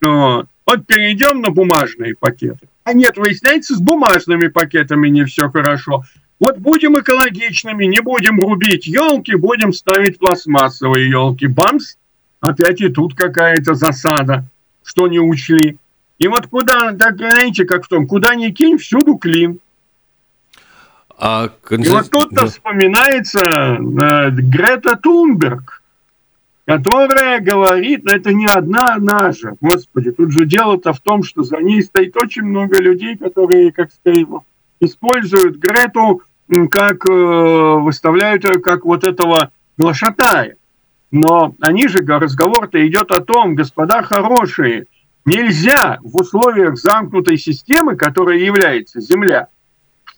Вот 0.01 0.87
перейдем 0.87 1.41
на 1.41 1.51
бумажные 1.51 2.15
пакеты. 2.17 2.69
А 2.85 2.93
нет, 2.95 3.17
выясняется, 3.17 3.77
с 3.77 3.81
бумажными 3.81 4.49
пакетами 4.49 5.09
не 5.09 5.25
все 5.25 5.49
хорошо. 5.51 6.05
Вот 6.41 6.59
будем 6.59 6.99
экологичными, 6.99 7.85
не 7.85 8.01
будем 8.01 8.41
рубить 8.41 8.87
елки, 8.87 9.35
будем 9.37 9.73
ставить 9.73 10.19
пластмассовые 10.19 11.09
елки. 11.09 11.47
Бамс! 11.47 11.97
Опять 12.41 12.81
и 12.81 12.89
тут 12.89 13.15
какая-то 13.15 13.75
засада, 13.75 14.45
что 14.83 15.07
не 15.07 15.21
учли. 15.21 15.77
И 16.19 16.27
вот 16.27 16.49
куда, 16.49 16.93
так 16.93 17.17
знаете, 17.17 17.65
как 17.65 17.85
в 17.85 17.89
том, 17.89 18.09
куда 18.09 18.35
ни 18.35 18.51
кинь, 18.51 18.79
всюду 18.79 19.15
клин. 19.17 19.61
А, 21.19 21.51
И 21.71 21.89
вот 21.89 22.11
тут-то 22.11 22.43
да. 22.43 22.47
вспоминается 22.47 23.41
э, 23.41 24.31
Грета 24.31 24.97
Тунберг, 24.97 25.83
которая 26.65 27.41
говорит, 27.41 28.07
это 28.07 28.33
не 28.33 28.47
одна 28.47 28.97
наша, 28.99 29.55
господи, 29.61 30.11
тут 30.11 30.33
же 30.33 30.47
дело-то 30.47 30.93
в 30.93 31.01
том, 31.01 31.23
что 31.23 31.43
за 31.43 31.59
ней 31.59 31.83
стоит 31.83 32.17
очень 32.17 32.43
много 32.43 32.81
людей, 32.81 33.17
которые, 33.17 33.73
как 33.73 33.93
сказать, 33.93 34.27
используют 34.81 35.57
Грету 35.57 36.23
как 36.71 37.07
э, 37.07 37.11
выставляют 37.11 38.45
как 38.63 38.85
вот 38.85 39.05
этого 39.05 39.51
глашатая. 39.79 40.57
Но 41.11 41.55
они 41.61 41.89
же, 41.89 42.05
разговор-то 42.05 42.87
идет 42.87 43.11
о 43.11 43.21
том, 43.21 43.55
господа 43.55 44.03
хорошие, 44.03 44.87
нельзя 45.25 45.99
в 46.03 46.17
условиях 46.17 46.79
замкнутой 46.79 47.39
системы, 47.39 47.97
которая 47.97 48.39
является 48.39 49.01
Земля, 49.01 49.49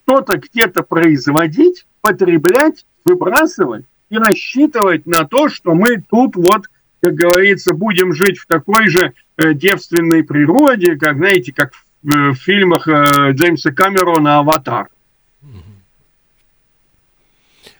что-то 0.05 0.37
где-то 0.37 0.83
производить, 0.83 1.87
потреблять, 2.01 2.85
выбрасывать 3.05 3.87
и 4.11 4.17
рассчитывать 4.17 5.07
на 5.07 5.27
то, 5.27 5.49
что 5.49 5.75
мы 5.75 6.03
тут 6.03 6.37
вот, 6.37 6.67
как 7.01 7.15
говорится, 7.15 7.73
будем 7.73 8.13
жить 8.13 8.39
в 8.39 8.47
такой 8.47 8.89
же 8.89 9.15
э, 9.37 9.55
девственной 9.55 10.23
природе, 10.23 10.97
как, 10.97 11.17
знаете, 11.17 11.53
как 11.53 11.73
в, 12.03 12.15
э, 12.15 12.35
фильмах 12.35 12.87
э, 12.87 13.33
Джеймса 13.33 13.73
Камерона 13.73 14.39
«Аватар». 14.39 14.89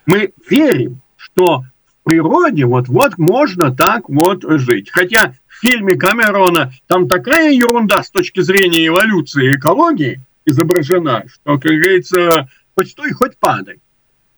Мы 0.07 0.33
верим, 0.49 1.01
что 1.17 1.61
в 1.61 2.05
природе 2.05 2.67
вот-вот 2.67 3.17
можно 3.17 3.75
так 3.75 4.09
вот 4.09 4.43
жить. 4.43 4.91
Хотя 4.91 5.35
в 5.47 5.61
фильме 5.61 5.95
Камерона 5.95 6.73
там 6.87 7.09
такая 7.09 7.53
ерунда 7.53 8.03
с 8.03 8.11
точки 8.11 8.41
зрения 8.41 8.87
эволюции 8.87 9.47
и 9.47 9.57
экологии 9.57 10.21
изображена, 10.47 11.25
что, 11.29 11.59
как 11.59 11.73
говорится, 11.73 12.49
хоть 12.75 12.91
стой, 12.91 13.13
хоть 13.13 13.37
падай. 13.39 13.81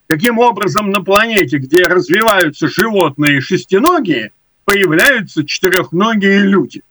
Каким 0.07 0.39
образом 0.39 0.89
на 0.89 1.03
планете, 1.03 1.57
где 1.57 1.83
развиваются 1.83 2.67
животные 2.69 3.41
шестиногие, 3.41 4.31
появляются 4.63 5.45
четырехногие 5.45 6.39
люди? 6.39 6.81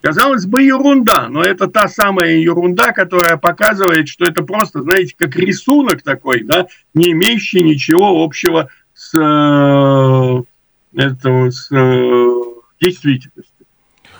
Казалось 0.00 0.46
бы, 0.46 0.62
ерунда, 0.62 1.28
но 1.28 1.42
это 1.42 1.68
та 1.68 1.88
самая 1.88 2.36
ерунда, 2.36 2.92
которая 2.92 3.36
показывает, 3.36 4.08
что 4.08 4.24
это 4.24 4.42
просто, 4.42 4.82
знаете, 4.82 5.14
как 5.16 5.36
рисунок 5.36 6.02
такой, 6.02 6.42
да, 6.42 6.66
не 6.94 7.12
имеющий 7.12 7.62
ничего 7.62 8.24
общего 8.24 8.70
с, 8.94 9.14
э, 9.14 10.42
этого, 10.98 11.50
с 11.50 11.70
э, 11.70 12.28
действительностью 12.80 13.66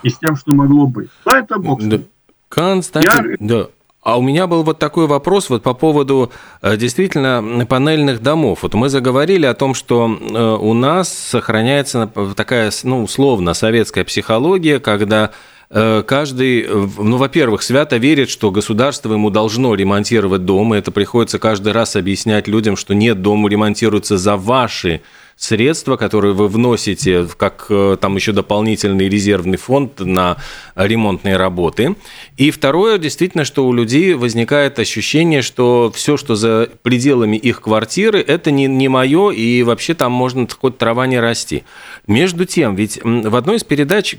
и 0.02 0.10
с 0.10 0.18
тем, 0.18 0.36
что 0.36 0.52
могло 0.52 0.86
быть. 0.86 1.08
Но 1.24 1.32
это 1.32 1.58
бог. 1.58 1.82
Да. 1.82 2.00
Константин, 2.48 3.30
Я... 3.30 3.36
да. 3.38 3.66
А 4.02 4.18
у 4.18 4.22
меня 4.22 4.46
был 4.46 4.64
вот 4.64 4.78
такой 4.78 5.06
вопрос 5.06 5.48
вот 5.48 5.62
по 5.62 5.72
поводу 5.72 6.30
э, 6.60 6.76
действительно 6.76 7.64
панельных 7.66 8.20
домов. 8.20 8.58
Вот 8.62 8.74
мы 8.74 8.90
заговорили 8.90 9.46
о 9.46 9.54
том, 9.54 9.72
что 9.72 10.04
у 10.04 10.74
нас 10.74 11.08
сохраняется 11.08 12.10
такая, 12.36 12.70
ну, 12.82 13.04
условно, 13.04 13.54
советская 13.54 14.04
психология, 14.04 14.78
когда 14.78 15.30
Э, 15.76 16.04
каждый, 16.06 16.62
э, 16.62 16.88
ну, 16.98 17.16
во-первых, 17.16 17.62
свято 17.62 17.96
верит, 17.96 18.30
что 18.30 18.52
государство 18.52 19.12
ему 19.12 19.30
должно 19.30 19.74
ремонтировать 19.74 20.44
дом, 20.44 20.72
и 20.72 20.78
это 20.78 20.92
приходится 20.92 21.40
каждый 21.40 21.72
раз 21.72 21.96
объяснять 21.96 22.46
людям, 22.46 22.76
что 22.76 22.94
нет, 22.94 23.22
дом 23.22 23.48
ремонтируется 23.48 24.16
за 24.16 24.36
ваши 24.36 25.00
средства, 25.36 25.96
которые 25.96 26.34
вы 26.34 26.48
вносите 26.48 27.26
как 27.36 27.66
э, 27.68 27.96
там 28.00 28.16
еще 28.16 28.32
дополнительный 28.32 29.08
резервный 29.08 29.56
фонд 29.56 30.00
на 30.00 30.36
ремонтные 30.74 31.36
работы. 31.36 31.96
И 32.36 32.50
второе, 32.50 32.98
действительно, 32.98 33.44
что 33.44 33.66
у 33.66 33.72
людей 33.72 34.14
возникает 34.14 34.78
ощущение, 34.78 35.42
что 35.42 35.92
все, 35.94 36.16
что 36.16 36.34
за 36.34 36.68
пределами 36.82 37.36
их 37.36 37.60
квартиры, 37.60 38.20
это 38.20 38.50
не, 38.50 38.66
не 38.66 38.88
мое, 38.88 39.30
и 39.30 39.62
вообще 39.62 39.94
там 39.94 40.12
можно 40.12 40.46
хоть 40.60 40.78
трава 40.78 41.06
не 41.06 41.18
расти. 41.18 41.64
Между 42.06 42.44
тем, 42.44 42.76
ведь 42.76 43.00
в 43.02 43.34
одной 43.34 43.56
из 43.56 43.64
передач 43.64 44.16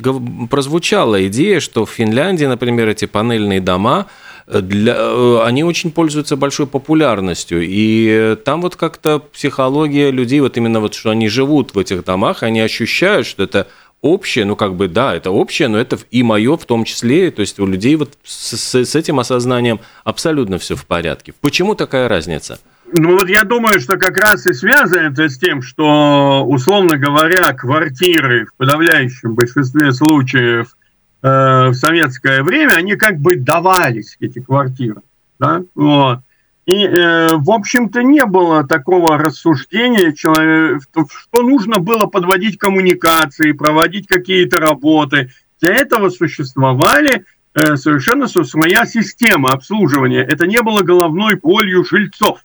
прозвучала 0.49 1.25
идея, 1.27 1.59
что 1.59 1.85
в 1.85 1.91
Финляндии, 1.91 2.45
например, 2.45 2.89
эти 2.89 3.05
панельные 3.05 3.61
дома– 3.61 4.07
для, 4.47 4.95
э, 4.95 5.41
они 5.43 5.63
очень 5.63 5.91
пользуются 5.91 6.35
большой 6.35 6.67
популярностью. 6.67 7.61
И 7.63 8.37
там 8.45 8.61
вот 8.61 8.75
как-то 8.75 9.19
психология 9.19 10.11
людей, 10.11 10.39
вот 10.39 10.57
именно 10.57 10.79
вот, 10.79 10.93
что 10.93 11.09
они 11.09 11.29
живут 11.29 11.73
в 11.73 11.79
этих 11.79 12.03
домах, 12.03 12.43
они 12.43 12.61
ощущают, 12.61 13.25
что 13.25 13.43
это 13.43 13.67
общее, 14.01 14.45
ну 14.45 14.55
как 14.55 14.75
бы 14.75 14.87
да, 14.87 15.15
это 15.15 15.31
общее, 15.31 15.67
но 15.67 15.79
это 15.79 15.97
и 16.11 16.21
мое 16.21 16.57
в 16.57 16.65
том 16.65 16.85
числе, 16.85 17.31
то 17.31 17.39
есть 17.41 17.59
у 17.59 17.65
людей 17.65 17.95
вот 17.95 18.17
с, 18.23 18.53
с, 18.53 18.95
этим 18.95 19.19
осознанием 19.19 19.79
абсолютно 20.03 20.59
все 20.59 20.75
в 20.75 20.85
порядке. 20.85 21.33
Почему 21.41 21.73
такая 21.73 22.07
разница? 22.07 22.59
Ну 22.97 23.13
вот 23.17 23.27
я 23.29 23.43
думаю, 23.43 23.79
что 23.79 23.97
как 23.97 24.17
раз 24.17 24.45
и 24.45 24.53
связано 24.53 25.11
это 25.11 25.27
с 25.27 25.39
тем, 25.39 25.63
что, 25.63 26.45
условно 26.45 26.97
говоря, 26.97 27.51
квартиры 27.53 28.45
в 28.45 28.53
подавляющем 28.57 29.33
большинстве 29.33 29.91
случаев 29.91 30.75
в 31.21 31.73
советское 31.73 32.43
время, 32.43 32.73
они 32.73 32.95
как 32.95 33.19
бы 33.19 33.35
давались, 33.35 34.17
эти 34.19 34.39
квартиры. 34.39 35.01
Да? 35.39 35.63
Вот. 35.73 36.19
И, 36.65 36.83
э, 36.83 37.35
в 37.35 37.51
общем-то, 37.51 38.01
не 38.01 38.25
было 38.25 38.65
такого 38.65 39.19
рассуждения, 39.19 40.15
что 40.15 41.41
нужно 41.43 41.79
было 41.79 42.07
подводить 42.07 42.57
коммуникации, 42.57 43.51
проводить 43.51 44.07
какие-то 44.07 44.59
работы, 44.59 45.29
Для 45.61 45.75
этого 45.75 46.09
существовали 46.09 47.23
э, 47.53 47.75
совершенно 47.75 48.27
своя 48.27 48.85
система 48.85 49.51
обслуживания. 49.51 50.21
Это 50.21 50.47
не 50.47 50.61
было 50.61 50.81
головной 50.81 51.35
болью 51.35 51.85
жильцов. 51.85 52.39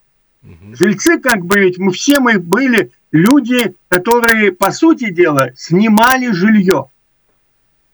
Жильцы, 0.78 1.18
как 1.18 1.44
бы 1.44 1.58
ведь 1.58 1.78
мы 1.78 1.92
все 1.92 2.20
мы 2.20 2.38
были 2.38 2.92
люди, 3.10 3.74
которые, 3.88 4.52
по 4.52 4.70
сути 4.70 5.10
дела, 5.10 5.50
снимали 5.56 6.30
жилье. 6.30 6.86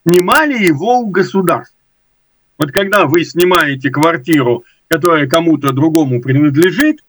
Снимали 0.06 0.64
его 0.64 1.00
у 1.00 1.06
государства. 1.08 1.76
Вот 2.58 2.70
когда 2.70 3.06
вы 3.06 3.24
снимаете 3.24 3.90
квартиру, 3.90 4.62
которая 4.86 5.26
кому-то 5.26 5.72
другому 5.72 6.22
принадлежит, 6.22 7.00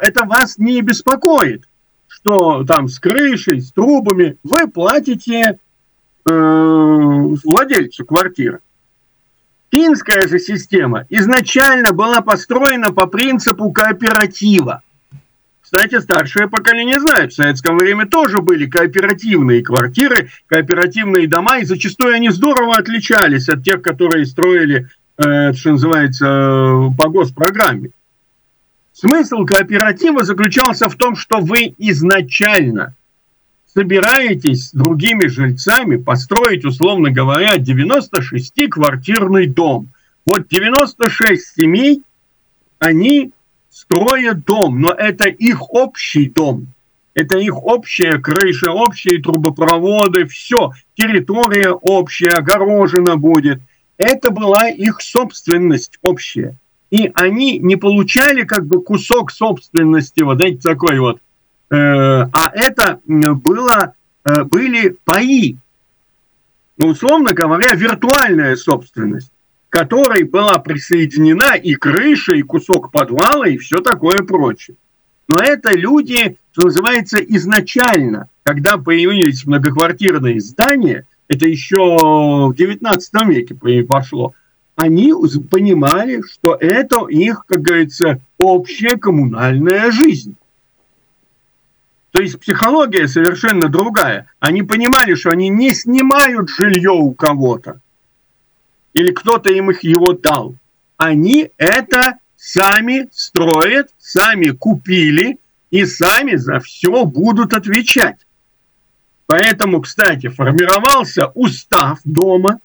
это 0.00 0.24
вас 0.24 0.56
не 0.56 0.80
беспокоит, 0.80 1.68
что 2.06 2.64
там 2.64 2.88
с 2.88 2.98
крышей, 2.98 3.60
с 3.60 3.72
трубами, 3.72 4.38
вы 4.42 4.68
платите 4.68 5.58
э, 6.24 6.30
владельцу 6.30 8.06
квартиры. 8.06 8.60
Финская 9.70 10.26
же 10.26 10.38
система 10.38 11.04
изначально 11.10 11.92
была 11.92 12.22
построена 12.22 12.90
по 12.90 13.06
принципу 13.06 13.70
кооператива. 13.70 14.82
Кстати, 15.66 15.98
старшее 15.98 16.48
поколение 16.48 17.00
знает, 17.00 17.32
в 17.32 17.34
советском 17.34 17.76
время 17.76 18.06
тоже 18.06 18.40
были 18.40 18.66
кооперативные 18.66 19.64
квартиры, 19.64 20.30
кооперативные 20.46 21.26
дома, 21.26 21.58
и 21.58 21.64
зачастую 21.64 22.14
они 22.14 22.30
здорово 22.30 22.76
отличались 22.76 23.48
от 23.48 23.64
тех, 23.64 23.82
которые 23.82 24.26
строили, 24.26 24.88
э, 25.18 25.52
что 25.54 25.70
называется, 25.72 26.94
по 26.96 27.08
госпрограмме. 27.08 27.90
Смысл 28.92 29.44
кооператива 29.44 30.22
заключался 30.22 30.88
в 30.88 30.94
том, 30.94 31.16
что 31.16 31.40
вы 31.40 31.74
изначально 31.78 32.94
собираетесь 33.74 34.68
с 34.68 34.72
другими 34.72 35.26
жильцами 35.26 35.96
построить, 35.96 36.64
условно 36.64 37.10
говоря, 37.10 37.56
96-квартирный 37.56 39.48
дом. 39.48 39.88
Вот 40.24 40.46
96 40.46 41.56
семей, 41.56 42.04
они 42.78 43.32
строят 43.76 44.46
дом, 44.46 44.80
но 44.80 44.90
это 44.90 45.28
их 45.28 45.70
общий 45.70 46.30
дом. 46.30 46.68
Это 47.12 47.36
их 47.36 47.62
общая 47.62 48.18
крыша, 48.18 48.70
общие 48.70 49.22
трубопроводы, 49.22 50.24
все. 50.26 50.72
Территория 50.94 51.72
общая, 51.72 52.30
огорожена 52.30 53.16
будет. 53.16 53.60
Это 53.98 54.30
была 54.30 54.68
их 54.68 55.02
собственность 55.02 55.98
общая. 56.00 56.54
И 56.90 57.10
они 57.14 57.58
не 57.58 57.76
получали 57.76 58.44
как 58.44 58.66
бы 58.66 58.82
кусок 58.82 59.30
собственности, 59.30 60.20
вот 60.20 60.40
эти 60.40 60.60
такой 60.60 60.98
вот. 60.98 61.20
Э, 61.70 61.76
а 61.76 62.50
это 62.54 63.00
было, 63.04 63.92
э, 64.24 64.44
были 64.44 64.96
паи. 65.04 65.56
Ну, 66.78 66.88
условно 66.88 67.34
говоря, 67.34 67.74
виртуальная 67.74 68.56
собственность 68.56 69.32
которой 69.68 70.24
была 70.24 70.58
присоединена 70.58 71.54
и 71.56 71.74
крыша, 71.74 72.34
и 72.34 72.42
кусок 72.42 72.90
подвала, 72.90 73.46
и 73.48 73.56
все 73.56 73.80
такое 73.80 74.22
прочее. 74.22 74.76
Но 75.28 75.38
это 75.38 75.74
люди, 75.74 76.36
что 76.52 76.66
называется, 76.66 77.18
изначально, 77.18 78.28
когда 78.42 78.76
появились 78.78 79.44
многоквартирные 79.44 80.40
здания, 80.40 81.04
это 81.28 81.46
еще 81.46 81.76
в 81.76 82.54
19 82.54 83.12
веке 83.26 83.84
пошло, 83.84 84.34
они 84.76 85.12
понимали, 85.50 86.22
что 86.22 86.54
это 86.54 87.06
их, 87.08 87.44
как 87.46 87.62
говорится, 87.62 88.20
общая 88.38 88.96
коммунальная 88.96 89.90
жизнь. 89.90 90.36
То 92.12 92.22
есть 92.22 92.38
психология 92.38 93.08
совершенно 93.08 93.68
другая. 93.68 94.30
Они 94.38 94.62
понимали, 94.62 95.14
что 95.14 95.30
они 95.30 95.48
не 95.48 95.74
снимают 95.74 96.48
жилье 96.50 96.92
у 96.92 97.12
кого-то, 97.12 97.80
или 98.96 99.10
кто-то 99.10 99.52
им 99.52 99.70
их 99.70 99.84
его 99.84 100.14
дал. 100.14 100.56
Они 100.96 101.50
это 101.58 102.18
сами 102.34 103.08
строят, 103.12 103.90
сами 103.98 104.48
купили 104.48 105.38
и 105.70 105.84
сами 105.84 106.36
за 106.36 106.60
все 106.60 107.04
будут 107.04 107.52
отвечать. 107.52 108.16
Поэтому, 109.26 109.82
кстати, 109.82 110.28
формировался 110.28 111.26
устав 111.34 111.98
дома, 112.04 112.60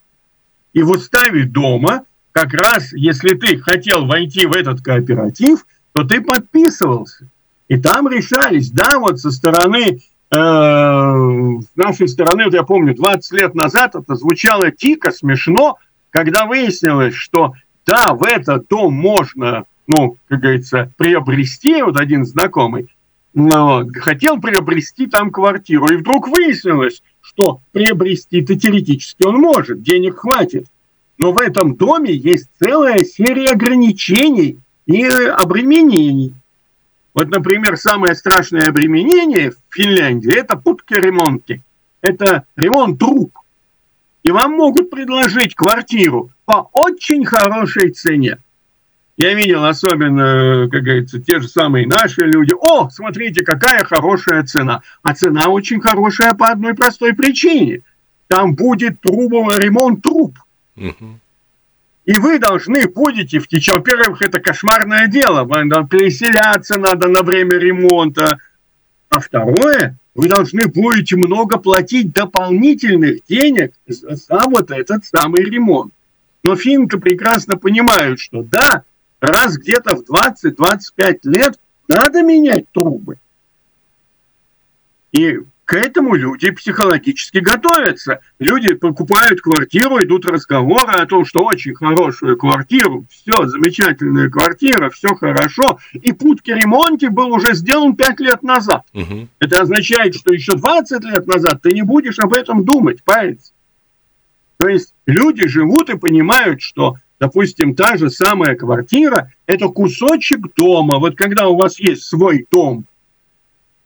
и 0.72 0.82
в 0.82 0.92
уставе 0.92 1.44
дома 1.44 2.06
как 2.32 2.54
раз, 2.54 2.94
если 2.94 3.34
ты 3.36 3.58
хотел 3.58 4.06
войти 4.06 4.46
в 4.46 4.54
этот 4.54 4.82
кооператив, 4.82 5.66
то 5.92 6.06
ты 6.06 6.22
подписывался. 6.22 7.28
И 7.68 7.78
там 7.78 8.08
решались, 8.08 8.72
да, 8.72 9.00
вот 9.00 9.20
со 9.20 9.32
стороны, 9.32 10.00
э, 10.32 10.34
с 10.34 11.76
нашей 11.76 12.08
стороны, 12.08 12.46
вот 12.46 12.54
я 12.54 12.64
помню, 12.64 12.96
20 12.96 13.34
лет 13.34 13.54
назад 13.54 13.96
это 13.96 14.16
звучало 14.16 14.72
дико, 14.72 15.12
смешно, 15.12 15.78
когда 16.12 16.46
выяснилось, 16.46 17.16
что 17.16 17.54
да, 17.86 18.14
в 18.14 18.24
этот 18.24 18.68
дом 18.68 18.94
можно, 18.94 19.66
ну, 19.88 20.18
как 20.28 20.40
говорится, 20.40 20.92
приобрести, 20.98 21.82
вот 21.82 21.98
один 21.98 22.26
знакомый, 22.26 22.88
ну, 23.34 23.90
хотел 23.96 24.40
приобрести 24.40 25.08
там 25.08 25.32
квартиру, 25.32 25.88
и 25.88 25.96
вдруг 25.96 26.28
выяснилось, 26.28 27.02
что 27.22 27.62
приобрести-то 27.72 28.60
теоретически 28.60 29.24
он 29.24 29.38
может, 29.38 29.82
денег 29.82 30.18
хватит. 30.18 30.68
Но 31.18 31.32
в 31.32 31.40
этом 31.40 31.76
доме 31.76 32.14
есть 32.14 32.50
целая 32.60 33.04
серия 33.04 33.52
ограничений 33.52 34.58
и 34.86 35.04
обременений. 35.06 36.34
Вот, 37.14 37.30
например, 37.30 37.78
самое 37.78 38.16
страшное 38.16 38.68
обременение 38.70 39.52
в 39.52 39.56
Финляндии– 39.70 40.34
это 40.36 40.56
путки 40.56 40.94
ремонтки. 40.94 41.62
Это 42.02 42.46
ремонт 42.56 43.00
труб 43.00 43.32
и 44.24 44.32
вам 44.32 44.54
могут 44.54 44.90
предложить 44.90 45.56
квартиру 45.56 46.32
по 46.46 46.70
очень 46.74 47.26
хорошей 47.26 47.92
цене. 47.92 48.38
Я 49.18 49.34
видел 49.34 49.66
особенно, 49.66 50.68
как 50.72 50.84
говорится, 50.84 51.20
те 51.20 51.40
же 51.40 51.48
самые 51.48 51.86
наши 51.86 52.22
люди. 52.22 52.54
О, 52.60 52.90
смотрите, 52.90 53.44
какая 53.44 53.84
хорошая 53.84 54.44
цена. 54.44 54.82
А 55.04 55.14
цена 55.14 55.50
очень 55.50 55.80
хорошая 55.80 56.34
по 56.34 56.48
одной 56.48 56.74
простой 56.74 57.14
причине. 57.14 57.82
Там 58.28 58.56
будет 58.56 59.02
трубовый 59.02 59.60
ремонт 59.60 60.02
труб. 60.02 60.38
И 62.06 62.18
вы 62.18 62.40
должны 62.40 62.88
будете 62.88 63.40
в 63.40 63.48
течение... 63.48 63.80
Во-первых, 63.80 64.22
это 64.22 64.40
кошмарное 64.40 65.08
дело. 65.08 65.44
Вам 65.44 65.88
переселяться 65.88 66.80
надо 66.80 67.08
на 67.08 67.22
время 67.22 67.58
ремонта. 67.58 68.40
А 69.10 69.20
второе, 69.20 69.98
вы 70.14 70.28
должны 70.28 70.68
будете 70.68 71.16
много 71.16 71.58
платить 71.58 72.12
дополнительных 72.12 73.24
денег 73.28 73.74
за 73.88 74.44
вот 74.48 74.72
этот 74.72 75.06
самый 75.06 75.44
ремонт. 75.44 75.94
Но 76.44 76.56
финны 76.56 76.88
прекрасно 76.88 77.58
понимают, 77.58 78.20
что 78.20 78.44
да, 78.44 78.84
раз 79.20 79.58
где-то 79.58 79.96
в 79.96 80.04
20-25 80.04 81.20
лет 81.24 81.60
надо 81.88 82.24
менять 82.24 82.66
трубы. 82.72 83.18
И 85.12 85.40
к 85.72 85.74
этому 85.76 86.16
люди 86.16 86.52
психологически 86.52 87.38
готовятся. 87.38 88.20
Люди 88.40 88.74
покупают 88.74 89.40
квартиру, 89.40 90.04
идут 90.04 90.26
разговоры 90.26 90.92
о 90.92 91.06
том, 91.06 91.24
что 91.24 91.46
очень 91.46 91.74
хорошую 91.76 92.36
квартиру, 92.36 93.06
все, 93.10 93.48
замечательная 93.48 94.30
квартира, 94.30 94.90
все 94.90 95.16
хорошо. 95.16 95.80
И 95.94 96.12
путь 96.12 96.42
к 96.42 96.48
ремонте 96.48 97.10
был 97.10 97.32
уже 97.32 97.54
сделан 97.54 97.96
5 97.96 98.20
лет 98.20 98.44
назад. 98.44 98.84
Угу. 98.94 99.30
Это 99.40 99.62
означает, 99.62 100.14
что 100.14 100.34
еще 100.34 100.58
20 100.58 101.06
лет 101.06 101.26
назад 101.26 101.62
ты 101.62 101.72
не 101.72 101.84
будешь 101.84 102.20
об 102.20 102.34
этом 102.34 102.66
думать, 102.66 103.02
париться. 103.06 103.54
То 104.58 104.68
есть 104.68 104.94
люди 105.06 105.48
живут 105.48 105.90
и 105.90 105.98
понимают, 105.98 106.62
что, 106.62 106.98
допустим, 107.18 107.76
та 107.76 107.96
же 107.96 108.10
самая 108.10 108.56
квартира– 108.56 109.32
это 109.46 109.70
кусочек 109.70 110.54
дома. 110.54 111.00
Вот 111.00 111.16
когда 111.16 111.48
у 111.48 111.56
вас 111.56 111.80
есть 111.80 112.04
свой 112.04 112.46
дом, 112.52 112.84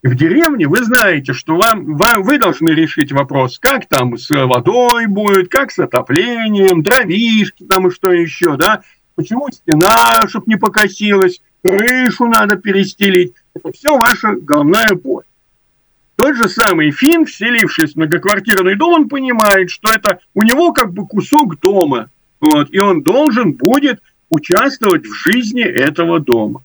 в 0.05 0.15
деревне 0.15 0.67
вы 0.67 0.83
знаете, 0.83 1.33
что 1.33 1.55
вам, 1.55 1.95
вам, 1.95 2.21
вы 2.21 2.37
должны 2.37 2.69
решить 2.69 3.11
вопрос, 3.11 3.57
как 3.57 3.87
там 3.87 4.17
с 4.19 4.29
водой 4.29 5.07
будет, 5.07 5.49
как 5.49 5.71
с 5.71 5.79
отоплением, 5.79 6.83
дровишки 6.83 7.63
там 7.63 7.87
и 7.87 7.91
что 7.91 8.11
еще, 8.11 8.55
да, 8.55 8.81
почему 9.15 9.49
стена, 9.51 10.27
чтобы 10.27 10.45
не 10.45 10.57
покосилась, 10.57 11.41
крышу 11.63 12.25
надо 12.27 12.55
перестелить. 12.55 13.33
Это 13.55 13.71
все 13.71 13.97
ваша 13.97 14.35
головная 14.35 14.93
боль. 14.93 15.23
Тот 16.17 16.35
же 16.35 16.49
самый 16.49 16.91
Фин, 16.91 17.25
вселившись 17.25 17.93
в 17.93 17.95
многоквартирный 17.95 18.75
дом, 18.75 18.93
он 18.93 19.09
понимает, 19.09 19.71
что 19.71 19.91
это 19.91 20.19
у 20.35 20.43
него 20.43 20.71
как 20.71 20.93
бы 20.93 21.07
кусок 21.07 21.59
дома, 21.59 22.11
вот, 22.39 22.67
и 22.71 22.77
он 22.77 23.01
должен 23.01 23.53
будет 23.53 24.01
участвовать 24.29 25.07
в 25.07 25.13
жизни 25.13 25.63
этого 25.63 26.19
дома. 26.19 26.63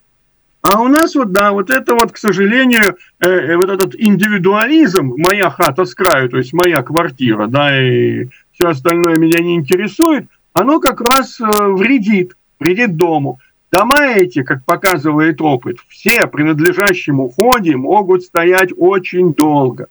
А 0.62 0.82
у 0.82 0.88
нас 0.88 1.14
вот, 1.14 1.32
да, 1.32 1.52
вот 1.52 1.70
это 1.70 1.94
вот, 1.94 2.12
к 2.12 2.18
сожалению, 2.18 2.96
э, 3.18 3.28
э, 3.28 3.56
вот 3.56 3.70
этот 3.70 3.94
индивидуализм, 3.98 5.14
моя 5.16 5.48
хата 5.48 5.86
с 5.86 5.94
краю, 5.94 6.28
то 6.28 6.36
есть 6.36 6.52
моя 6.52 6.82
квартира, 6.82 7.46
да, 7.46 7.80
и 7.80 8.28
все 8.52 8.68
остальное 8.68 9.16
меня 9.16 9.38
не 9.42 9.54
интересует, 9.54 10.26
оно 10.52 10.78
как 10.78 11.00
раз 11.00 11.40
э, 11.40 11.44
вредит, 11.46 12.36
вредит 12.58 12.96
дому. 12.96 13.40
Дома 13.72 14.16
эти, 14.16 14.42
как 14.42 14.64
показывает 14.64 15.40
опыт, 15.40 15.78
все 15.88 16.26
принадлежащим 16.26 17.20
уходе 17.20 17.76
могут 17.76 18.24
стоять 18.24 18.70
очень 18.76 19.32
долго. 19.32 19.86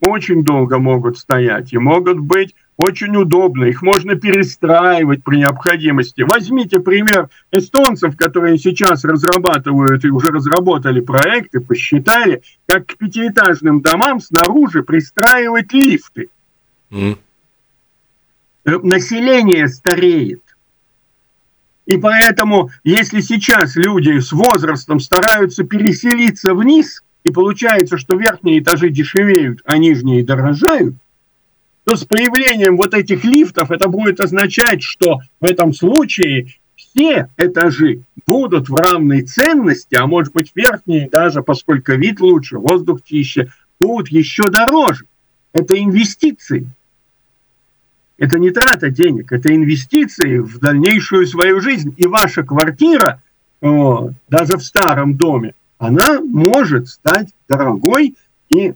Очень 0.00 0.44
долго 0.44 0.78
могут 0.78 1.18
стоять 1.18 1.72
и 1.72 1.78
могут 1.78 2.18
быть 2.18 2.54
очень 2.76 3.16
удобно, 3.16 3.64
их 3.64 3.82
можно 3.82 4.16
перестраивать 4.16 5.22
при 5.22 5.38
необходимости. 5.38 6.22
Возьмите 6.22 6.80
пример 6.80 7.28
эстонцев, 7.52 8.16
которые 8.16 8.58
сейчас 8.58 9.04
разрабатывают 9.04 10.04
и 10.04 10.10
уже 10.10 10.30
разработали 10.30 11.00
проекты, 11.00 11.60
посчитали, 11.60 12.42
как 12.66 12.86
к 12.86 12.96
пятиэтажным 12.96 13.80
домам 13.80 14.20
снаружи 14.20 14.82
пристраивать 14.82 15.72
лифты. 15.72 16.28
Mm. 16.90 17.18
Население 18.64 19.68
стареет. 19.68 20.40
И 21.86 21.98
поэтому, 21.98 22.70
если 22.82 23.20
сейчас 23.20 23.76
люди 23.76 24.18
с 24.18 24.32
возрастом 24.32 24.98
стараются 25.00 25.64
переселиться 25.64 26.54
вниз, 26.54 27.04
и 27.24 27.30
получается, 27.30 27.98
что 27.98 28.16
верхние 28.16 28.58
этажи 28.58 28.88
дешевеют, 28.88 29.60
а 29.64 29.78
нижние 29.78 30.24
дорожают, 30.24 30.94
то 31.84 31.96
с 31.96 32.04
появлением 32.04 32.76
вот 32.76 32.94
этих 32.94 33.24
лифтов 33.24 33.70
это 33.70 33.88
будет 33.88 34.20
означать, 34.20 34.82
что 34.82 35.20
в 35.40 35.44
этом 35.44 35.72
случае 35.72 36.54
все 36.76 37.28
этажи 37.36 38.02
будут 38.26 38.68
в 38.68 38.74
равной 38.74 39.22
ценности, 39.22 39.94
а 39.94 40.06
может 40.06 40.32
быть 40.32 40.52
верхние 40.54 41.08
даже, 41.08 41.42
поскольку 41.42 41.92
вид 41.92 42.20
лучше, 42.20 42.58
воздух 42.58 43.00
чище, 43.04 43.52
будут 43.78 44.08
еще 44.08 44.48
дороже. 44.48 45.04
Это 45.52 45.78
инвестиции. 45.78 46.66
Это 48.16 48.38
не 48.38 48.50
трата 48.50 48.90
денег, 48.90 49.32
это 49.32 49.54
инвестиции 49.54 50.38
в 50.38 50.58
дальнейшую 50.58 51.26
свою 51.26 51.60
жизнь. 51.60 51.94
И 51.96 52.06
ваша 52.06 52.44
квартира, 52.44 53.20
даже 53.60 54.56
в 54.56 54.62
старом 54.62 55.16
доме, 55.16 55.54
она 55.78 56.20
может 56.20 56.88
стать 56.88 57.30
дорогой, 57.48 58.16
и, 58.54 58.74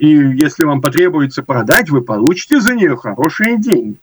и 0.00 0.38
если 0.40 0.64
вам 0.64 0.80
потребуется 0.80 1.42
продать, 1.42 1.90
вы 1.90 2.02
получите 2.02 2.60
за 2.60 2.74
нее 2.74 2.96
хорошие 2.96 3.58
деньги. 3.58 3.98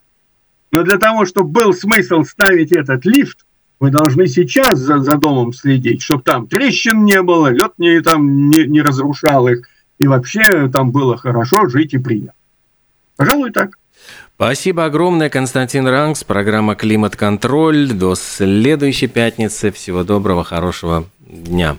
Но 0.71 0.83
для 0.83 0.97
того, 0.97 1.25
чтобы 1.25 1.49
был 1.49 1.73
смысл 1.73 2.23
ставить 2.23 2.71
этот 2.71 3.05
лифт, 3.05 3.45
вы 3.79 3.91
должны 3.91 4.27
сейчас 4.27 4.79
за, 4.79 4.99
за 4.99 5.17
домом 5.17 5.53
следить, 5.53 6.01
чтобы 6.01 6.23
там 6.23 6.47
трещин 6.47 7.03
не 7.03 7.21
было, 7.21 7.47
лед 7.47 7.73
не, 7.77 8.01
там, 8.01 8.49
не, 8.49 8.65
не 8.65 8.81
разрушал 8.81 9.47
их, 9.47 9.67
и 9.99 10.07
вообще 10.07 10.69
там 10.69 10.91
было 10.91 11.17
хорошо 11.17 11.67
жить 11.67 11.93
и 11.93 11.97
приятно. 11.97 12.33
Пожалуй, 13.15 13.51
так. 13.51 13.77
Спасибо 14.35 14.85
огромное, 14.85 15.29
Константин 15.29 15.87
Ранкс, 15.87 16.25
программа 16.25 16.75
«Климат-контроль». 16.75 17.93
До 17.93 18.15
следующей 18.15 19.07
пятницы. 19.07 19.71
Всего 19.71 20.03
доброго, 20.03 20.43
хорошего 20.43 21.05
дня. 21.19 21.77